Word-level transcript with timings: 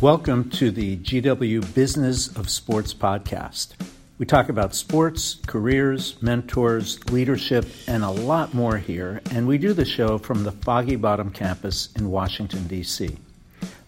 Welcome 0.00 0.50
to 0.50 0.70
the 0.70 0.96
GW 0.96 1.74
Business 1.74 2.28
of 2.36 2.48
Sports 2.48 2.94
podcast. 2.94 3.74
We 4.16 4.26
talk 4.26 4.48
about 4.48 4.76
sports, 4.76 5.38
careers, 5.48 6.22
mentors, 6.22 7.04
leadership, 7.10 7.66
and 7.88 8.04
a 8.04 8.10
lot 8.10 8.54
more 8.54 8.76
here, 8.76 9.20
and 9.32 9.48
we 9.48 9.58
do 9.58 9.72
the 9.72 9.84
show 9.84 10.16
from 10.16 10.44
the 10.44 10.52
Foggy 10.52 10.94
Bottom 10.94 11.32
campus 11.32 11.88
in 11.96 12.12
Washington, 12.12 12.68
D.C. 12.68 13.18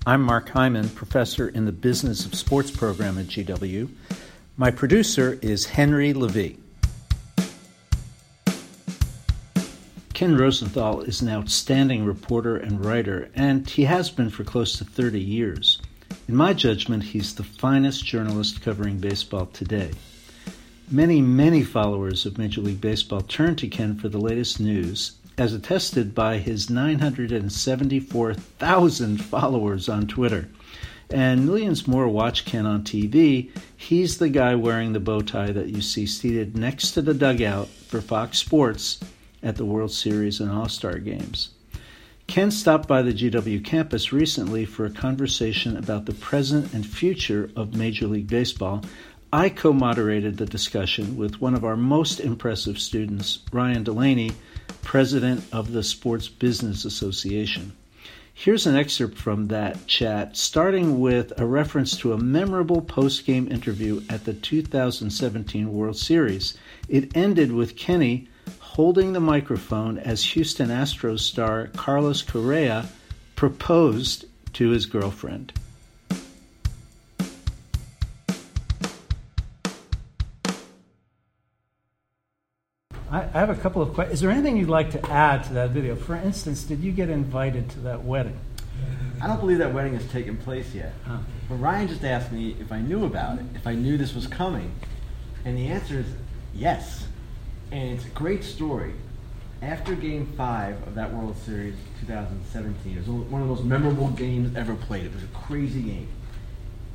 I'm 0.05 0.21
Mark 0.23 0.49
Hyman, 0.49 0.89
professor 0.89 1.49
in 1.49 1.65
the 1.65 1.71
Business 1.71 2.27
of 2.27 2.35
Sports 2.35 2.73
program 2.73 3.17
at 3.17 3.27
GW. 3.27 3.89
My 4.57 4.73
producer 4.73 5.39
is 5.41 5.65
Henry 5.65 6.13
Levy. 6.13 6.59
Ken 10.13 10.37
Rosenthal 10.37 11.03
is 11.03 11.23
an 11.23 11.29
outstanding 11.29 12.05
reporter 12.05 12.57
and 12.57 12.85
writer, 12.85 13.31
and 13.37 13.71
he 13.71 13.85
has 13.85 14.11
been 14.11 14.29
for 14.29 14.43
close 14.43 14.77
to 14.79 14.85
30 14.85 15.21
years. 15.21 15.80
In 16.31 16.37
my 16.37 16.53
judgment, 16.53 17.03
he's 17.03 17.35
the 17.35 17.43
finest 17.43 18.05
journalist 18.05 18.63
covering 18.63 18.99
baseball 18.99 19.47
today. 19.47 19.91
Many, 20.89 21.21
many 21.21 21.65
followers 21.65 22.25
of 22.25 22.39
Major 22.39 22.61
League 22.61 22.81
Baseball 22.81 23.23
turn 23.23 23.57
to 23.57 23.67
Ken 23.67 23.97
for 23.97 24.09
the 24.09 24.21
latest 24.21 24.61
news, 24.61 25.17
as 25.37 25.53
attested 25.53 26.15
by 26.15 26.39
his 26.39 26.71
974,000 26.71 29.25
followers 29.25 29.89
on 29.89 30.07
Twitter. 30.07 30.49
And 31.11 31.47
millions 31.47 31.89
more 31.89 32.07
watch 32.07 32.45
Ken 32.45 32.65
on 32.65 32.85
TV. 32.85 33.51
He's 33.77 34.19
the 34.19 34.29
guy 34.29 34.55
wearing 34.55 34.93
the 34.93 35.01
bow 35.01 35.23
tie 35.23 35.51
that 35.51 35.71
you 35.71 35.83
see 35.83 36.07
seated 36.07 36.57
next 36.57 36.93
to 36.93 37.03
the 37.03 37.13
dugout 37.13 37.67
for 37.67 38.01
Fox 38.01 38.39
Sports 38.39 39.01
at 39.43 39.57
the 39.57 39.65
World 39.65 39.91
Series 39.91 40.39
and 40.39 40.53
All 40.53 40.69
Star 40.69 41.01
games. 41.01 41.51
Ken 42.31 42.53
stopped 42.53 42.87
by 42.87 43.03
the 43.03 43.13
GW 43.13 43.65
campus 43.65 44.13
recently 44.13 44.65
for 44.65 44.85
a 44.85 44.91
conversation 44.91 45.77
about 45.77 46.07
the 46.07 46.15
present 46.15 46.73
and 46.73 46.87
future 46.87 47.51
of 47.57 47.75
Major 47.75 48.07
League 48.07 48.29
Baseball. 48.29 48.85
I 49.33 49.49
co 49.49 49.73
moderated 49.73 50.37
the 50.37 50.47
discussion 50.47 51.17
with 51.17 51.41
one 51.41 51.57
of 51.57 51.65
our 51.65 51.77
most 51.77 52.21
impressive 52.21 52.79
students, 52.79 53.41
Ryan 53.53 53.83
Delaney, 53.83 54.31
president 54.81 55.43
of 55.51 55.73
the 55.73 55.83
Sports 55.83 56.29
Business 56.29 56.85
Association. 56.85 57.73
Here's 58.33 58.65
an 58.65 58.77
excerpt 58.77 59.19
from 59.19 59.49
that 59.49 59.89
chat, 59.89 60.37
starting 60.37 61.01
with 61.01 61.33
a 61.37 61.45
reference 61.45 61.97
to 61.97 62.13
a 62.13 62.19
memorable 62.19 62.81
post 62.81 63.27
game 63.27 63.51
interview 63.51 64.03
at 64.09 64.25
the 64.25 64.35
2017 64.35 65.73
World 65.73 65.97
Series. 65.97 66.57
It 66.89 67.17
ended 67.17 67.51
with 67.51 67.75
Kenny 67.75 68.29
holding 68.75 69.13
the 69.13 69.21
microphone 69.21 69.99
as 69.99 70.23
Houston 70.23 70.69
Astros 70.69 71.19
star 71.19 71.67
Carlos 71.75 72.23
Correa 72.23 72.87
proposed 73.35 74.27
to 74.53 74.71
his 74.71 74.87
girlfriend. 74.87 75.53
I 83.11 83.23
have 83.33 83.51
a 83.51 83.57
couple 83.57 83.83
of 83.83 83.93
questions. 83.93 84.15
Is 84.15 84.21
there 84.21 84.31
anything 84.31 84.57
you'd 84.57 84.69
like 84.69 84.93
to 84.93 85.11
add 85.11 85.43
to 85.45 85.55
that 85.55 85.71
video? 85.71 85.97
For 85.97 86.15
instance, 86.15 86.63
did 86.63 86.79
you 86.79 86.93
get 86.93 87.11
invited 87.11 87.69
to 87.71 87.81
that 87.81 88.05
wedding? 88.05 88.39
I 89.21 89.27
don't 89.27 89.41
believe 89.41 89.59
that 89.59 89.75
wedding 89.75 89.95
has 89.95 90.07
taken 90.13 90.37
place 90.37 90.73
yet. 90.73 90.93
Huh. 91.05 91.19
But 91.49 91.57
Ryan 91.57 91.89
just 91.89 92.05
asked 92.05 92.31
me 92.31 92.57
if 92.61 92.71
I 92.71 92.81
knew 92.81 93.05
about 93.05 93.41
it, 93.41 93.47
if 93.57 93.67
I 93.67 93.75
knew 93.75 93.99
this 93.99 94.15
was 94.15 94.29
coming. 94.29 94.73
And 95.45 95.59
the 95.59 95.67
answer 95.67 95.99
is 95.99 96.07
yes 96.55 97.09
and 97.73 97.91
it's 97.91 98.05
a 98.05 98.11
great 98.11 98.45
story. 98.45 98.93
After 99.63 99.95
Game 99.95 100.27
Five 100.37 100.87
of 100.87 100.95
that 100.95 101.13
World 101.13 101.37
Series 101.37 101.75
2017, 102.01 102.97
it 102.97 102.99
was 102.99 103.09
one 103.09 103.43
of 103.43 103.49
the 103.49 103.55
most 103.55 103.65
memorable 103.65 104.09
games 104.09 104.57
ever 104.57 104.75
played. 104.75 105.05
It 105.05 105.15
was 105.15 105.23
a 105.23 105.29
crazy 105.29 105.83
game. 105.83 106.09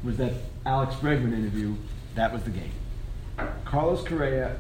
It 0.03 0.07
was 0.07 0.17
that 0.17 0.33
Alex 0.65 0.95
Bregman 0.95 1.33
interview? 1.33 1.75
That 2.15 2.33
was 2.33 2.43
the 2.43 2.49
game. 2.49 2.71
Carlos 3.65 4.03
Correa 4.03 4.57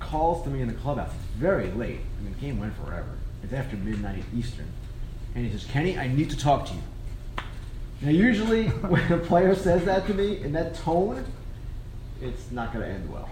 calls 0.00 0.42
to 0.44 0.50
me 0.50 0.62
in 0.62 0.68
the 0.68 0.74
clubhouse. 0.74 1.12
It's 1.14 1.38
very 1.38 1.70
late. 1.70 2.00
I 2.18 2.22
mean, 2.22 2.34
the 2.34 2.40
game 2.40 2.58
went 2.58 2.74
forever. 2.76 3.18
It's 3.42 3.52
after 3.52 3.76
midnight 3.76 4.24
Eastern, 4.34 4.68
and 5.34 5.46
he 5.46 5.52
says, 5.52 5.64
"Kenny, 5.64 5.98
I 5.98 6.08
need 6.08 6.30
to 6.30 6.36
talk 6.36 6.66
to 6.66 6.74
you." 6.74 6.82
Now, 8.02 8.10
usually 8.10 8.68
when 8.68 9.12
a 9.12 9.18
player 9.18 9.54
says 9.54 9.84
that 9.84 10.06
to 10.06 10.14
me 10.14 10.42
in 10.42 10.52
that 10.52 10.74
tone, 10.74 11.24
it's 12.20 12.50
not 12.50 12.72
going 12.72 12.84
to 12.84 12.92
end 12.92 13.12
well. 13.12 13.28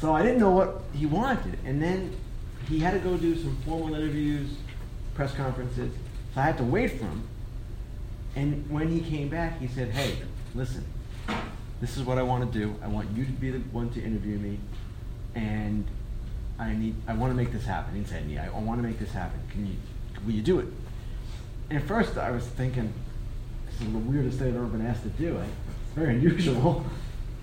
So 0.00 0.14
I 0.14 0.22
didn't 0.22 0.38
know 0.38 0.50
what 0.50 0.82
he 0.94 1.04
wanted. 1.04 1.58
And 1.64 1.80
then 1.80 2.16
he 2.68 2.78
had 2.78 2.94
to 2.94 3.00
go 3.00 3.16
do 3.18 3.36
some 3.36 3.56
formal 3.66 3.94
interviews, 3.94 4.48
press 5.14 5.34
conferences. 5.34 5.92
So 6.34 6.40
I 6.40 6.44
had 6.44 6.56
to 6.56 6.64
wait 6.64 6.92
for 6.92 7.04
him. 7.04 7.28
And 8.34 8.70
when 8.70 8.88
he 8.88 9.00
came 9.00 9.28
back, 9.28 9.60
he 9.60 9.68
said, 9.68 9.90
Hey, 9.90 10.16
listen, 10.54 10.84
this 11.80 11.96
is 11.96 12.04
what 12.04 12.16
I 12.16 12.22
want 12.22 12.50
to 12.50 12.58
do. 12.58 12.74
I 12.82 12.88
want 12.88 13.10
you 13.14 13.26
to 13.26 13.32
be 13.32 13.50
the 13.50 13.58
one 13.58 13.90
to 13.90 14.02
interview 14.02 14.38
me. 14.38 14.58
And 15.34 15.86
I 16.58 16.74
need 16.74 16.94
I 17.06 17.14
want 17.14 17.32
to 17.32 17.36
make 17.36 17.52
this 17.52 17.66
happen. 17.66 17.94
He 17.94 18.04
said, 18.04 18.24
Yeah, 18.28 18.48
I 18.54 18.58
want 18.58 18.80
to 18.80 18.86
make 18.86 18.98
this 18.98 19.12
happen. 19.12 19.40
Can 19.50 19.66
you 19.66 19.74
will 20.24 20.32
you 20.32 20.42
do 20.42 20.60
it? 20.60 20.66
And 21.68 21.78
at 21.78 21.86
first 21.86 22.16
I 22.16 22.30
was 22.30 22.46
thinking, 22.46 22.92
this 23.66 23.80
is 23.80 23.92
the 23.92 23.98
weirdest 23.98 24.38
thing 24.38 24.48
I've 24.48 24.56
ever 24.56 24.66
been 24.66 24.86
asked 24.86 25.02
to 25.02 25.08
do. 25.10 25.36
It's 25.36 25.94
very 25.94 26.14
unusual. 26.14 26.84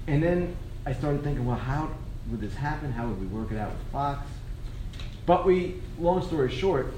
And 0.09 0.23
then 0.23 0.55
I 0.85 0.93
started 0.93 1.21
thinking, 1.21 1.45
well, 1.45 1.57
how 1.57 1.89
would 2.29 2.41
this 2.41 2.55
happen? 2.55 2.91
How 2.91 3.07
would 3.07 3.19
we 3.19 3.27
work 3.27 3.51
it 3.51 3.57
out 3.57 3.71
with 3.71 3.81
Fox? 3.91 4.27
But 5.25 5.45
we, 5.45 5.75
long 5.99 6.25
story 6.25 6.51
short, 6.51 6.93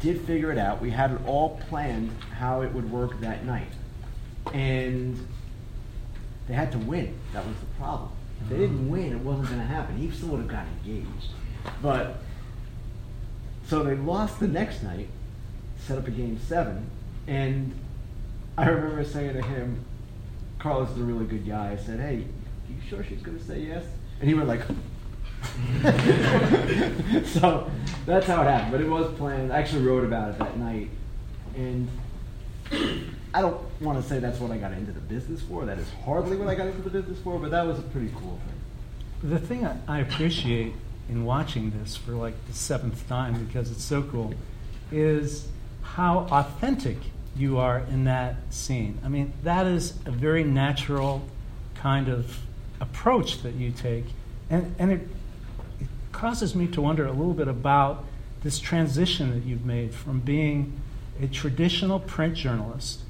did 0.00 0.20
figure 0.22 0.52
it 0.52 0.58
out. 0.58 0.80
We 0.80 0.90
had 0.90 1.12
it 1.12 1.20
all 1.26 1.60
planned 1.68 2.10
how 2.36 2.62
it 2.62 2.72
would 2.72 2.90
work 2.90 3.20
that 3.20 3.44
night. 3.44 3.72
And 4.52 5.26
they 6.48 6.54
had 6.54 6.72
to 6.72 6.78
win. 6.78 7.18
That 7.32 7.46
was 7.46 7.56
the 7.58 7.66
problem. 7.78 8.10
If 8.40 8.48
they 8.48 8.56
didn't 8.56 8.78
mm-hmm. 8.78 8.90
win, 8.90 9.12
it 9.12 9.20
wasn't 9.20 9.48
going 9.48 9.60
to 9.60 9.66
happen. 9.66 9.96
He 9.96 10.10
still 10.10 10.28
would 10.30 10.40
have 10.40 10.48
got 10.48 10.66
engaged. 10.84 11.30
But 11.82 12.16
so 13.66 13.82
they 13.82 13.94
lost 13.94 14.40
the 14.40 14.48
next 14.48 14.82
night, 14.82 15.08
set 15.78 15.98
up 15.98 16.06
a 16.06 16.10
game 16.10 16.40
seven, 16.40 16.88
and 17.26 17.72
I 18.56 18.68
remember 18.68 19.04
saying 19.04 19.34
to 19.34 19.42
him, 19.42 19.84
Carlos 20.58 20.90
is 20.90 20.98
a 20.98 21.02
really 21.02 21.26
good 21.26 21.46
guy. 21.46 21.72
I 21.72 21.76
said, 21.76 22.00
"Hey, 22.00 22.16
are 22.16 22.72
you 22.72 22.80
sure 22.88 23.04
she's 23.04 23.20
going 23.20 23.38
to 23.38 23.44
say 23.44 23.60
yes?" 23.60 23.84
And 24.20 24.28
he 24.28 24.34
went 24.34 24.48
like, 24.48 24.62
so 27.26 27.70
that's 28.06 28.26
how 28.26 28.42
it 28.42 28.46
happened. 28.46 28.72
But 28.72 28.80
it 28.80 28.88
was 28.88 29.16
planned. 29.16 29.52
I 29.52 29.58
actually 29.58 29.84
wrote 29.84 30.04
about 30.04 30.30
it 30.30 30.38
that 30.38 30.58
night. 30.58 30.90
And 31.56 31.88
I 33.34 33.40
don't 33.40 33.60
want 33.80 34.02
to 34.02 34.08
say 34.08 34.18
that's 34.18 34.40
what 34.40 34.50
I 34.50 34.58
got 34.58 34.72
into 34.72 34.92
the 34.92 35.00
business 35.00 35.42
for. 35.42 35.64
That 35.64 35.78
is 35.78 35.88
hardly 36.04 36.36
what 36.36 36.48
I 36.48 36.54
got 36.54 36.66
into 36.66 36.82
the 36.82 36.90
business 36.90 37.18
for, 37.20 37.38
but 37.38 37.50
that 37.50 37.66
was 37.66 37.78
a 37.78 37.82
pretty 37.82 38.10
cool 38.16 38.38
thing. 38.46 39.30
The 39.30 39.38
thing 39.38 39.66
I 39.86 40.00
appreciate 40.00 40.74
in 41.08 41.24
watching 41.24 41.70
this 41.70 41.96
for 41.96 42.12
like 42.12 42.34
the 42.46 42.52
seventh 42.52 43.08
time, 43.08 43.44
because 43.44 43.70
it's 43.70 43.84
so 43.84 44.02
cool, 44.02 44.34
is 44.92 45.48
how 45.82 46.26
authentic 46.30 46.98
you 47.36 47.58
are 47.58 47.78
in 47.78 48.04
that 48.04 48.36
scene. 48.50 48.98
I 49.04 49.08
mean, 49.08 49.32
that 49.42 49.66
is 49.66 49.94
a 50.04 50.10
very 50.10 50.44
natural 50.44 51.22
kind 51.74 52.08
of 52.08 52.40
approach 52.80 53.42
that 53.42 53.54
you 53.54 53.70
take. 53.70 54.06
And, 54.50 54.74
and 54.78 54.92
it, 54.92 55.00
it 55.80 55.88
causes 56.12 56.54
me 56.54 56.66
to 56.68 56.82
wonder 56.82 57.06
a 57.06 57.12
little 57.12 57.34
bit 57.34 57.48
about 57.48 58.04
this 58.42 58.58
transition 58.58 59.30
that 59.30 59.44
you've 59.44 59.64
made 59.64 59.94
from 59.94 60.20
being 60.20 60.80
a 61.20 61.26
traditional 61.26 61.98
print 61.98 62.34
journalist 62.34 63.00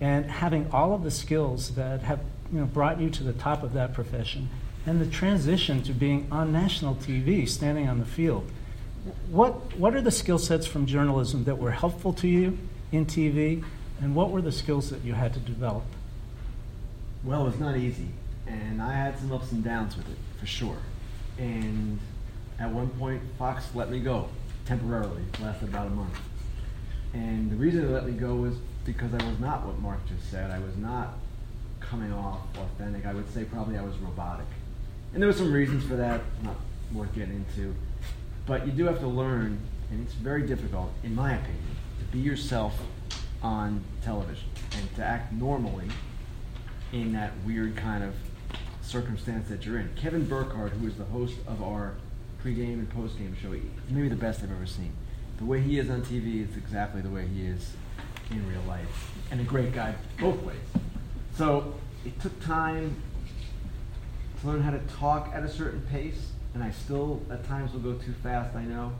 and 0.00 0.26
having 0.26 0.70
all 0.72 0.94
of 0.94 1.02
the 1.02 1.10
skills 1.10 1.74
that 1.74 2.02
have 2.02 2.20
you 2.52 2.60
know, 2.60 2.66
brought 2.66 3.00
you 3.00 3.10
to 3.10 3.22
the 3.22 3.34
top 3.34 3.62
of 3.62 3.74
that 3.74 3.92
profession 3.92 4.48
and 4.86 5.00
the 5.00 5.06
transition 5.06 5.82
to 5.82 5.92
being 5.92 6.26
on 6.32 6.52
national 6.52 6.94
TV, 6.94 7.46
standing 7.46 7.86
on 7.86 7.98
the 7.98 8.06
field. 8.06 8.50
What, 9.30 9.76
what 9.76 9.94
are 9.94 10.00
the 10.00 10.10
skill 10.10 10.38
sets 10.38 10.66
from 10.66 10.86
journalism 10.86 11.44
that 11.44 11.58
were 11.58 11.70
helpful 11.70 12.14
to 12.14 12.28
you 12.28 12.58
in 12.90 13.06
TV, 13.06 13.62
and 14.00 14.14
what 14.14 14.30
were 14.30 14.40
the 14.40 14.52
skills 14.52 14.90
that 14.90 15.02
you 15.02 15.12
had 15.12 15.34
to 15.34 15.40
develop? 15.40 15.84
Well, 17.22 17.46
it's 17.46 17.58
not 17.58 17.76
easy 17.76 18.08
and 18.50 18.82
I 18.82 18.92
had 18.92 19.18
some 19.18 19.32
ups 19.32 19.52
and 19.52 19.62
downs 19.62 19.96
with 19.96 20.08
it 20.10 20.18
for 20.38 20.46
sure. 20.46 20.78
And 21.38 21.98
at 22.58 22.70
one 22.70 22.88
point, 22.90 23.22
Fox 23.38 23.64
let 23.74 23.90
me 23.90 24.00
go 24.00 24.28
temporarily. 24.66 25.22
It 25.32 25.40
lasted 25.40 25.68
about 25.68 25.86
a 25.86 25.90
month. 25.90 26.18
And 27.12 27.50
the 27.50 27.56
reason 27.56 27.86
they 27.86 27.92
let 27.92 28.06
me 28.06 28.12
go 28.12 28.34
was 28.34 28.54
because 28.84 29.12
I 29.14 29.24
was 29.28 29.38
not 29.38 29.66
what 29.66 29.78
Mark 29.80 30.00
just 30.08 30.30
said. 30.30 30.50
I 30.50 30.58
was 30.58 30.76
not 30.76 31.14
coming 31.80 32.12
off 32.12 32.40
authentic. 32.56 33.06
I 33.06 33.14
would 33.14 33.32
say 33.32 33.44
probably 33.44 33.78
I 33.78 33.82
was 33.82 33.96
robotic. 33.98 34.46
And 35.12 35.22
there 35.22 35.28
were 35.28 35.34
some 35.34 35.52
reasons 35.52 35.84
for 35.84 35.96
that, 35.96 36.20
not 36.42 36.56
worth 36.92 37.12
getting 37.14 37.34
into. 37.34 37.74
But 38.46 38.66
you 38.66 38.72
do 38.72 38.84
have 38.84 39.00
to 39.00 39.06
learn, 39.06 39.60
and 39.90 40.04
it's 40.04 40.14
very 40.14 40.46
difficult, 40.46 40.92
in 41.02 41.14
my 41.14 41.34
opinion, 41.34 41.76
to 41.98 42.04
be 42.06 42.20
yourself 42.20 42.80
on 43.42 43.82
television 44.02 44.48
and 44.76 44.94
to 44.96 45.04
act 45.04 45.32
normally 45.32 45.88
in 46.92 47.12
that 47.12 47.32
weird 47.44 47.76
kind 47.76 48.04
of 48.04 48.14
circumstance 48.90 49.48
that 49.48 49.64
you're 49.64 49.78
in. 49.78 49.88
Kevin 49.94 50.26
Burkhardt, 50.26 50.72
who 50.72 50.88
is 50.88 50.96
the 50.96 51.04
host 51.04 51.36
of 51.46 51.62
our 51.62 51.94
pregame 52.42 52.74
and 52.74 52.92
postgame 52.92 53.36
show, 53.40 53.54
maybe 53.88 54.08
the 54.08 54.16
best 54.16 54.42
I've 54.42 54.50
ever 54.50 54.66
seen. 54.66 54.92
The 55.38 55.44
way 55.44 55.60
he 55.60 55.78
is 55.78 55.88
on 55.88 56.02
TV 56.02 56.48
is 56.48 56.56
exactly 56.56 57.00
the 57.00 57.08
way 57.08 57.26
he 57.28 57.46
is 57.46 57.74
in 58.30 58.46
real 58.48 58.62
life, 58.66 59.12
and 59.30 59.40
a 59.40 59.44
great 59.44 59.72
guy 59.72 59.94
both 60.18 60.42
ways. 60.42 60.56
So 61.36 61.74
it 62.04 62.20
took 62.20 62.38
time 62.44 63.00
to 64.40 64.46
learn 64.48 64.62
how 64.62 64.72
to 64.72 64.80
talk 64.98 65.30
at 65.32 65.44
a 65.44 65.48
certain 65.48 65.82
pace, 65.82 66.32
and 66.54 66.62
I 66.62 66.72
still 66.72 67.22
at 67.30 67.44
times 67.44 67.72
will 67.72 67.80
go 67.80 67.94
too 67.94 68.12
fast, 68.24 68.56
I 68.56 68.64
know. 68.64 68.92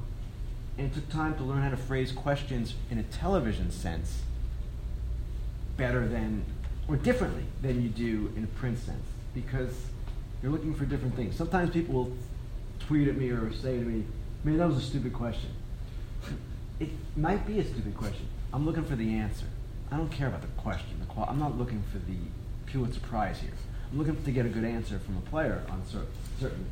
And 0.79 0.87
it 0.87 0.95
took 0.95 1.09
time 1.09 1.35
to 1.37 1.43
learn 1.43 1.63
how 1.63 1.71
to 1.71 1.77
phrase 1.77 2.13
questions 2.13 2.75
in 2.91 2.99
a 2.99 3.03
television 3.03 3.71
sense 3.71 4.23
better 5.77 6.07
than, 6.07 6.45
or 6.87 6.97
differently 6.97 7.45
than 7.61 7.83
you 7.83 7.89
do 7.89 8.33
in 8.37 8.45
a 8.45 8.47
print 8.47 8.79
sense, 8.79 9.05
because 9.35 9.75
you're 10.43 10.53
looking 10.53 10.75
for 10.75 10.85
different 10.85 11.15
things. 11.17 11.37
Sometimes 11.37 11.71
people 11.71 11.95
will 11.95 12.17
tweet 12.81 13.09
at 13.09 13.17
me 13.17 13.31
or 13.31 13.53
say 13.53 13.79
to 13.79 13.85
me, 13.85 14.05
man, 14.45 14.59
that 14.59 14.69
was 14.69 14.79
a 14.79 14.81
stupid 14.81 15.13
question. 15.13 15.51
It 16.79 16.89
might 17.17 17.47
be 17.47 17.59
a 17.61 17.65
stupid 17.65 17.95
question. 17.97 18.27
I'm 18.53 18.65
looking 18.67 18.85
for 18.85 18.97
the 18.97 19.15
answer. 19.15 19.47
I 19.93 19.97
don't 19.97 20.11
care 20.11 20.29
about 20.29 20.41
the 20.43 20.49
question. 20.49 20.99
The 21.01 21.07
qual- 21.07 21.27
I'm 21.29 21.39
not 21.39 21.59
looking 21.59 21.83
for 21.93 21.99
the 21.99 22.17
Pulitzer 22.67 23.01
Prize 23.01 23.41
here. 23.41 23.51
I'm 23.93 23.99
looking 23.99 24.23
to 24.23 24.31
get 24.31 24.47
a 24.47 24.49
good 24.49 24.65
answer 24.65 24.99
from 24.99 25.17
a 25.17 25.21
player 25.21 25.63
on 25.69 25.85
cer- 25.87 26.07
certain 26.41 26.67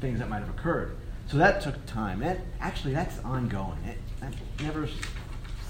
things 0.00 0.18
that 0.18 0.28
might 0.28 0.40
have 0.40 0.48
occurred. 0.48 0.96
So 1.26 1.36
that 1.38 1.60
took 1.60 1.86
time. 1.86 2.20
That 2.20 2.40
actually 2.60 2.94
that's 2.94 3.18
ongoing. 3.20 3.78
It, 3.86 3.98
that 4.20 4.32
never 4.62 4.88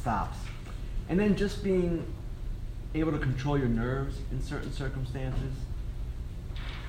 stops. 0.01 0.39
And 1.09 1.19
then 1.19 1.37
just 1.37 1.63
being 1.63 2.07
able 2.95 3.13
to 3.13 3.19
control 3.19 3.59
your 3.59 3.69
nerves 3.69 4.19
in 4.31 4.41
certain 4.43 4.73
circumstances. 4.73 5.53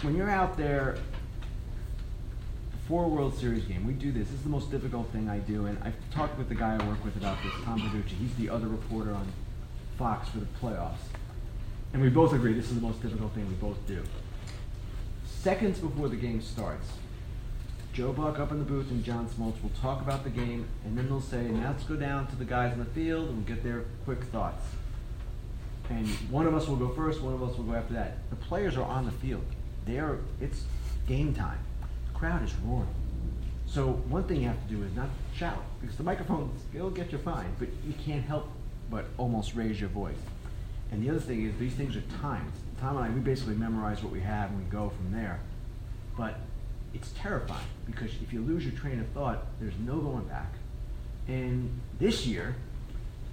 When 0.01 0.15
you're 0.15 0.29
out 0.29 0.57
there 0.57 0.97
before 2.71 3.05
a 3.05 3.07
World 3.07 3.35
Series 3.37 3.65
game, 3.65 3.87
we 3.87 3.93
do 3.93 4.11
this. 4.11 4.27
This 4.27 4.37
is 4.37 4.43
the 4.43 4.49
most 4.49 4.69
difficult 4.69 5.09
thing 5.09 5.27
I 5.27 5.39
do, 5.39 5.65
and 5.65 5.81
I've 5.83 5.95
talked 6.11 6.37
with 6.37 6.49
the 6.49 6.55
guy 6.55 6.77
I 6.79 6.87
work 6.87 7.03
with 7.03 7.15
about 7.15 7.41
this, 7.41 7.53
Tom 7.63 7.81
Verducci. 7.81 8.17
He's 8.19 8.35
the 8.35 8.49
other 8.49 8.67
reporter 8.67 9.13
on 9.13 9.27
Fox 9.97 10.29
for 10.29 10.39
the 10.39 10.47
playoffs. 10.61 11.07
And 11.93 12.01
we 12.01 12.09
both 12.09 12.33
agree 12.33 12.53
this 12.53 12.69
is 12.69 12.75
the 12.75 12.81
most 12.81 13.01
difficult 13.01 13.33
thing 13.33 13.47
we 13.47 13.55
both 13.55 13.87
do. 13.87 14.03
Seconds 15.25 15.79
before 15.79 16.09
the 16.09 16.15
game 16.15 16.41
starts, 16.41 16.89
Joe 17.93 18.11
Buck 18.11 18.37
up 18.37 18.51
in 18.51 18.59
the 18.59 18.65
booth 18.65 18.91
and 18.91 19.03
John 19.03 19.27
Smoltz 19.27 19.63
will 19.63 19.71
talk 19.81 20.01
about 20.01 20.23
the 20.23 20.29
game, 20.29 20.67
and 20.83 20.97
then 20.97 21.07
they'll 21.07 21.21
say, 21.21 21.43
now 21.43 21.69
let's 21.69 21.85
go 21.85 21.95
down 21.95 22.27
to 22.27 22.35
the 22.35 22.45
guys 22.45 22.73
in 22.73 22.79
the 22.79 22.85
field 22.85 23.29
and 23.29 23.47
get 23.47 23.63
their 23.63 23.85
quick 24.03 24.25
thoughts. 24.25 24.63
And 25.89 26.07
one 26.29 26.47
of 26.47 26.53
us 26.53 26.67
will 26.67 26.75
go 26.75 26.89
first, 26.89 27.21
one 27.21 27.33
of 27.33 27.43
us 27.43 27.57
will 27.57 27.65
go 27.65 27.73
after 27.73 27.93
that. 27.93 28.29
The 28.29 28.35
players 28.35 28.75
are 28.77 28.83
on 28.83 29.05
the 29.05 29.11
field. 29.11 29.43
They 29.85 29.99
are, 29.99 30.19
it's 30.41 30.63
game 31.07 31.33
time. 31.33 31.59
The 32.11 32.19
crowd 32.19 32.43
is 32.43 32.53
roaring. 32.63 32.87
So 33.67 33.91
one 34.09 34.23
thing 34.23 34.41
you 34.41 34.47
have 34.47 34.67
to 34.67 34.73
do 34.73 34.83
is 34.83 34.95
not 34.95 35.09
shout, 35.35 35.63
because 35.81 35.97
the 35.97 36.03
microphones, 36.03 36.61
they'll 36.73 36.89
get 36.89 37.11
you 37.11 37.17
fine, 37.17 37.55
but 37.59 37.67
you 37.85 37.93
can't 38.03 38.23
help 38.23 38.47
but 38.89 39.05
almost 39.17 39.55
raise 39.55 39.79
your 39.79 39.89
voice. 39.89 40.17
And 40.91 41.03
the 41.03 41.09
other 41.09 41.19
thing 41.19 41.45
is, 41.45 41.53
these 41.59 41.73
things 41.73 41.95
are 41.95 42.03
timed. 42.21 42.51
Tom 42.79 42.97
and 42.97 43.05
I, 43.05 43.09
we 43.09 43.19
basically 43.19 43.55
memorize 43.55 44.03
what 44.03 44.11
we 44.11 44.21
have 44.21 44.49
and 44.51 44.63
we 44.63 44.65
go 44.69 44.89
from 44.89 45.11
there. 45.11 45.39
But 46.17 46.35
it's 46.93 47.11
terrifying 47.17 47.67
because 47.85 48.11
if 48.23 48.31
you 48.31 48.41
lose 48.41 48.63
your 48.63 48.73
train 48.73 48.99
of 48.99 49.07
thought, 49.09 49.45
there's 49.59 49.77
no 49.85 49.97
going 49.97 50.25
back. 50.25 50.53
And 51.27 51.79
this 51.99 52.25
year, 52.25 52.55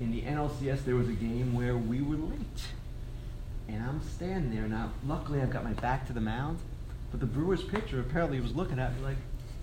in 0.03 0.11
the 0.11 0.23
NLCS, 0.23 0.85
there 0.85 0.97
was 0.97 1.09
a 1.09 1.13
game 1.13 1.55
where 1.55 1.77
we 1.77 2.03
were 2.03 2.17
late. 2.17 2.65
And 3.69 3.83
I'm 3.85 4.03
standing 4.03 4.53
there 4.55 4.67
now. 4.67 4.91
Luckily, 5.07 5.41
I've 5.41 5.51
got 5.51 5.63
my 5.63 5.75
back 5.75 6.09
to 6.09 6.13
the 6.13 6.21
mound. 6.21 6.59
But 7.13 7.21
the 7.21 7.27
Brewers 7.27 7.63
pitcher 7.63 8.01
apparently 8.01 8.41
was 8.41 8.55
looking 8.55 8.81
at 8.81 8.97
me 8.97 9.03
like, 9.03 9.17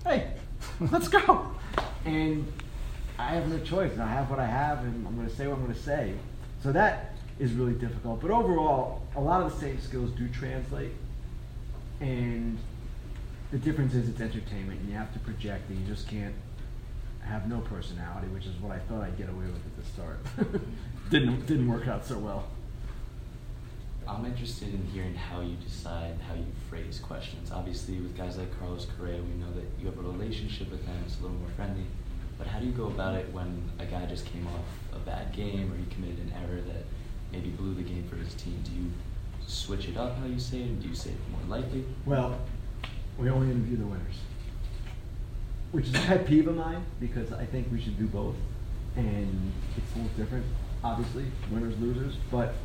hey, 0.06 0.32
let's 0.92 1.10
go. 1.10 1.52
And 2.06 2.52
I 3.18 3.34
have 3.34 3.50
no 3.50 3.60
choice. 3.60 3.92
and 3.92 4.02
I 4.02 4.08
have 4.08 4.30
what 4.30 4.40
I 4.40 4.46
have, 4.46 4.80
and 4.80 5.06
I'm 5.06 5.16
going 5.16 5.28
to 5.28 5.36
say 5.36 5.46
what 5.48 5.58
I'm 5.58 5.64
going 5.64 5.76
to 5.76 5.84
say. 5.84 6.14
So 6.64 6.72
that 6.72 7.16
is 7.38 7.52
really 7.52 7.74
difficult. 7.74 8.22
But 8.22 8.32
overall, 8.32 9.02
a 9.18 9.22
lot 9.22 9.42
of 9.42 9.54
the 9.54 9.60
same 9.60 9.82
skills 9.82 10.12
do 10.12 10.30
translate. 10.30 10.92
And 12.00 12.58
the 13.52 13.58
difference 13.58 13.94
is 13.94 14.08
it's 14.08 14.22
entertainment, 14.22 14.80
and 14.80 14.90
you 14.90 14.96
have 14.96 15.12
to 15.14 15.20
project, 15.20 15.70
and 15.70 15.80
you 15.80 15.94
just 15.94 16.08
can't 16.08 16.36
have 17.30 17.48
no 17.48 17.60
personality, 17.60 18.28
which 18.28 18.46
is 18.46 18.56
what 18.60 18.72
I 18.72 18.80
thought 18.80 19.04
I'd 19.04 19.18
get 19.18 19.30
away 19.30 19.46
with 19.46 19.56
at 19.56 19.76
the 19.78 19.86
start. 19.86 20.62
didn't 21.10 21.46
didn't 21.46 21.68
work 21.68 21.88
out 21.88 22.06
so 22.06 22.18
well. 22.18 22.48
I'm 24.08 24.26
interested 24.26 24.74
in 24.74 24.84
hearing 24.88 25.14
how 25.14 25.42
you 25.42 25.56
decide 25.64 26.16
how 26.28 26.34
you 26.34 26.46
phrase 26.68 27.00
questions. 27.00 27.52
Obviously, 27.52 28.00
with 28.00 28.18
guys 28.18 28.38
like 28.38 28.58
Carlos 28.58 28.88
Correa, 28.98 29.22
we 29.22 29.40
know 29.40 29.52
that 29.54 29.66
you 29.80 29.86
have 29.86 30.00
a 30.00 30.02
relationship 30.02 30.72
with 30.72 30.84
him, 30.84 30.96
it's 31.06 31.20
a 31.20 31.22
little 31.22 31.38
more 31.38 31.50
friendly. 31.50 31.86
But 32.40 32.48
how 32.48 32.60
do 32.60 32.66
you 32.66 32.72
go 32.72 32.88
about 32.88 33.16
it 33.16 33.32
when 33.32 33.70
a 33.78 33.86
guy 33.86 34.06
just 34.08 34.26
came 34.26 34.48
off 34.48 34.66
a 34.96 35.00
bad 35.00 35.32
game 35.34 35.72
or 35.72 35.78
he 35.78 35.86
committed 35.94 36.18
an 36.20 36.34
error 36.42 36.62
that 36.62 36.86
maybe 37.32 37.50
blew 37.50 37.76
the 37.76 37.84
game 37.84 38.04
for 38.10 38.16
his 38.16 38.34
team? 38.34 38.64
Do 38.64 38.72
you 38.72 38.92
switch 39.46 39.88
it 39.88 39.98
up 39.98 40.18
how 40.18 40.26
you 40.26 40.40
say 40.40 40.62
it? 40.62 40.82
Do 40.82 40.88
you 40.88 40.96
say 40.96 41.12
it 41.12 41.18
more 41.30 41.58
lightly? 41.60 41.86
Well, 42.06 42.40
we 43.20 43.30
only 43.30 43.52
interview 43.52 43.78
the 43.78 43.86
winners, 43.86 44.16
which 45.72 45.86
is 45.86 45.96
a 45.96 46.00
pet 46.00 46.26
peeve 46.26 46.48
of 46.48 46.56
mine 46.56 46.84
because 47.00 47.32
I 47.32 47.46
think 47.46 47.72
we 47.72 47.80
should 47.80 47.98
do 47.98 48.08
both, 48.08 48.36
and 48.96 49.52
it's 49.78 49.96
a 49.96 50.00
little 50.00 50.18
different, 50.18 50.46
obviously, 50.84 51.26
winners, 51.52 51.78
losers, 51.80 52.16
but 52.32 52.56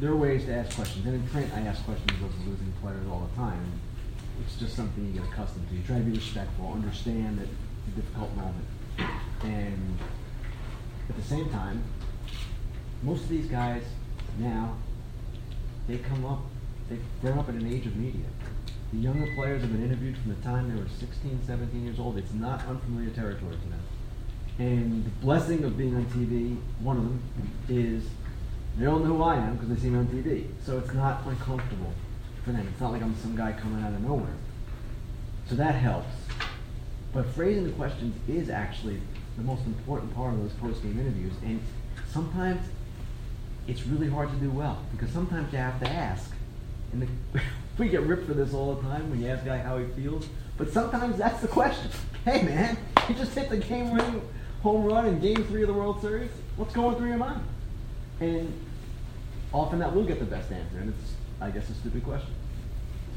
there 0.00 0.10
are 0.10 0.16
ways 0.16 0.44
to 0.46 0.54
ask 0.54 0.74
questions. 0.74 1.06
And 1.06 1.14
in 1.14 1.28
print, 1.28 1.52
I 1.54 1.60
ask 1.60 1.84
questions 1.84 2.10
of 2.10 2.46
losing 2.46 2.72
players 2.82 3.06
all 3.08 3.28
the 3.30 3.36
time. 3.36 3.64
It's 4.44 4.56
just 4.56 4.74
something 4.74 5.06
you 5.06 5.20
get 5.20 5.30
accustomed 5.30 5.68
to. 5.68 5.76
You 5.76 5.82
try 5.82 5.98
to 5.98 6.04
be 6.04 6.12
respectful, 6.12 6.72
understand 6.72 7.38
that 7.38 7.46
it's 7.46 7.96
a 7.96 8.00
difficult 8.00 8.34
moment, 8.34 8.66
and 9.42 9.98
at 11.08 11.16
the 11.16 11.22
same 11.22 11.48
time, 11.50 11.84
most 13.02 13.24
of 13.24 13.28
these 13.28 13.46
guys 13.46 13.82
now 14.38 14.76
they 15.86 15.98
come 15.98 16.24
up, 16.24 16.42
they've 16.88 17.04
grown 17.20 17.38
up 17.38 17.48
in 17.50 17.56
an 17.56 17.72
age 17.72 17.86
of 17.86 17.94
media. 17.96 18.24
The 18.94 19.00
younger 19.00 19.26
players 19.34 19.60
have 19.62 19.72
been 19.72 19.82
interviewed 19.82 20.16
from 20.16 20.36
the 20.36 20.40
time 20.42 20.72
they 20.72 20.80
were 20.80 20.88
16, 20.88 21.40
17 21.44 21.84
years 21.84 21.98
old. 21.98 22.16
It's 22.16 22.32
not 22.32 22.64
unfamiliar 22.64 23.10
territory 23.10 23.56
to 23.56 23.68
them. 23.68 23.80
And 24.60 25.04
the 25.04 25.10
blessing 25.20 25.64
of 25.64 25.76
being 25.76 25.96
on 25.96 26.04
TV, 26.06 26.56
one 26.78 26.98
of 26.98 27.02
them, 27.02 27.20
is 27.68 28.04
they 28.78 28.84
don't 28.84 29.02
know 29.02 29.16
who 29.16 29.22
I 29.24 29.34
am 29.34 29.56
because 29.56 29.70
they 29.70 29.82
see 29.82 29.90
me 29.90 29.98
on 29.98 30.06
TV. 30.06 30.46
So 30.64 30.78
it's 30.78 30.94
not 30.94 31.26
uncomfortable 31.26 31.92
for 32.44 32.52
them. 32.52 32.68
It's 32.70 32.80
not 32.80 32.92
like 32.92 33.02
I'm 33.02 33.16
some 33.16 33.34
guy 33.34 33.50
coming 33.52 33.82
out 33.82 33.92
of 33.92 34.00
nowhere. 34.00 34.36
So 35.48 35.56
that 35.56 35.74
helps. 35.74 36.14
But 37.12 37.26
phrasing 37.26 37.64
the 37.64 37.72
questions 37.72 38.14
is 38.28 38.48
actually 38.48 39.00
the 39.36 39.42
most 39.42 39.66
important 39.66 40.14
part 40.14 40.34
of 40.34 40.40
those 40.40 40.52
post-game 40.52 41.00
interviews. 41.00 41.32
And 41.42 41.60
sometimes 42.12 42.64
it's 43.66 43.84
really 43.88 44.08
hard 44.08 44.30
to 44.30 44.36
do 44.36 44.50
well 44.50 44.84
because 44.92 45.10
sometimes 45.10 45.52
you 45.52 45.58
have 45.58 45.80
to 45.80 45.90
ask. 45.90 46.30
And 46.94 47.02
the, 47.02 47.40
we 47.78 47.88
get 47.88 48.02
ripped 48.02 48.26
for 48.26 48.34
this 48.34 48.54
all 48.54 48.76
the 48.76 48.82
time 48.82 49.10
when 49.10 49.20
you 49.20 49.28
ask 49.28 49.42
a 49.42 49.46
guy 49.46 49.58
how 49.58 49.78
he 49.78 49.86
feels. 50.00 50.28
But 50.56 50.72
sometimes 50.72 51.18
that's 51.18 51.40
the 51.40 51.48
question. 51.48 51.90
Hey 52.24 52.42
man, 52.42 52.78
you 53.06 53.14
just 53.14 53.34
hit 53.34 53.50
the 53.50 53.58
game-winning 53.58 54.22
home 54.62 54.86
run 54.86 55.04
in 55.04 55.20
Game 55.20 55.44
Three 55.44 55.60
of 55.60 55.68
the 55.68 55.74
World 55.74 56.00
Series. 56.00 56.30
What's 56.56 56.72
going 56.72 56.96
through 56.96 57.08
your 57.08 57.18
mind? 57.18 57.42
And 58.18 58.50
often 59.52 59.78
that 59.80 59.94
will 59.94 60.04
get 60.04 60.20
the 60.20 60.24
best 60.24 60.50
answer, 60.50 60.78
and 60.78 60.88
it's 60.88 61.12
I 61.38 61.50
guess 61.50 61.68
a 61.68 61.74
stupid 61.74 62.02
question. 62.02 62.30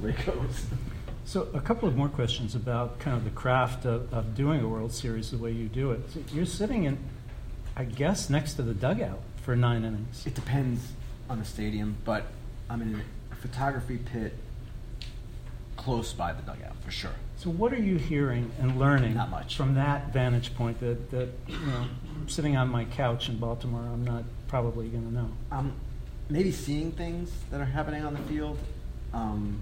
The 0.02 0.08
way 0.08 0.10
it 0.10 0.26
goes. 0.26 0.66
So, 1.24 1.50
a 1.54 1.60
couple 1.60 1.90
of 1.90 1.98
more 1.98 2.08
questions 2.08 2.56
about 2.56 3.00
kind 3.00 3.18
of 3.18 3.26
the 3.26 3.32
craft 3.32 3.86
of, 3.86 4.14
of 4.14 4.34
doing 4.34 4.62
a 4.62 4.68
World 4.68 4.94
Series 4.94 5.32
the 5.32 5.38
way 5.38 5.52
you 5.52 5.68
do 5.68 5.92
it. 5.92 6.10
So 6.10 6.22
you're 6.32 6.46
sitting 6.46 6.86
in, 6.86 6.98
I 7.76 7.84
guess, 7.84 8.30
next 8.30 8.54
to 8.54 8.62
the 8.62 8.74
dugout 8.74 9.20
for 9.42 9.54
nine 9.54 9.84
innings. 9.84 10.26
It 10.26 10.36
depends 10.36 10.94
on 11.30 11.40
the 11.40 11.44
stadium, 11.44 11.98
but 12.06 12.28
I'm 12.70 12.82
in 12.82 12.96
a 12.96 12.98
photography 13.48 13.98
pit 13.98 14.34
close 15.78 16.14
by 16.14 16.34
the 16.34 16.42
dugout 16.42 16.76
for 16.84 16.92
sure. 16.92 17.12
So, 17.38 17.50
what 17.50 17.72
are 17.72 17.82
you 17.82 17.98
hearing 17.98 18.52
and 18.60 18.80
learning 18.80 19.14
Not 19.14 19.30
much. 19.30 19.56
from 19.56 19.76
that 19.76 20.12
vantage 20.12 20.56
point 20.56 20.80
that, 20.80 21.12
that 21.12 21.30
you 21.48 21.58
know, 21.60 21.86
sitting 22.28 22.58
on 22.58 22.70
my 22.70 22.86
couch 22.86 23.30
in 23.30 23.38
Baltimore, 23.38 23.82
I'm 23.82 24.04
not 24.04 24.24
probably 24.48 24.88
going 24.90 25.06
to 25.06 25.14
know? 25.14 25.30
I'm 25.52 25.74
maybe 26.30 26.52
seeing 26.52 26.92
things 26.92 27.32
that 27.52 27.62
are 27.62 27.66
happening 27.66 28.04
on 28.04 28.14
the 28.14 28.20
field 28.22 28.58
um, 29.14 29.60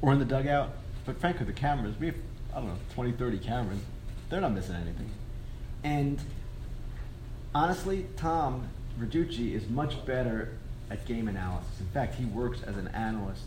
or 0.00 0.12
in 0.12 0.18
the 0.18 0.24
dugout, 0.24 0.70
but 1.04 1.18
frankly, 1.20 1.44
the 1.44 1.52
cameras, 1.52 1.94
we 1.98 2.06
have, 2.06 2.16
I 2.54 2.60
don't 2.60 2.68
know, 2.68 2.76
20, 2.94 3.12
30 3.12 3.38
cameras, 3.38 3.80
they're 4.28 4.40
not 4.40 4.52
missing 4.52 4.76
anything. 4.76 5.10
And 5.82 6.20
honestly, 7.54 8.06
Tom 8.16 8.68
Verducci 8.98 9.52
is 9.52 9.68
much 9.68 10.04
better 10.06 10.52
at 10.90 11.04
game 11.06 11.28
analysis. 11.28 11.80
In 11.80 11.86
fact, 11.86 12.16
he 12.16 12.24
works 12.24 12.62
as 12.66 12.76
an 12.76 12.88
analyst 12.88 13.44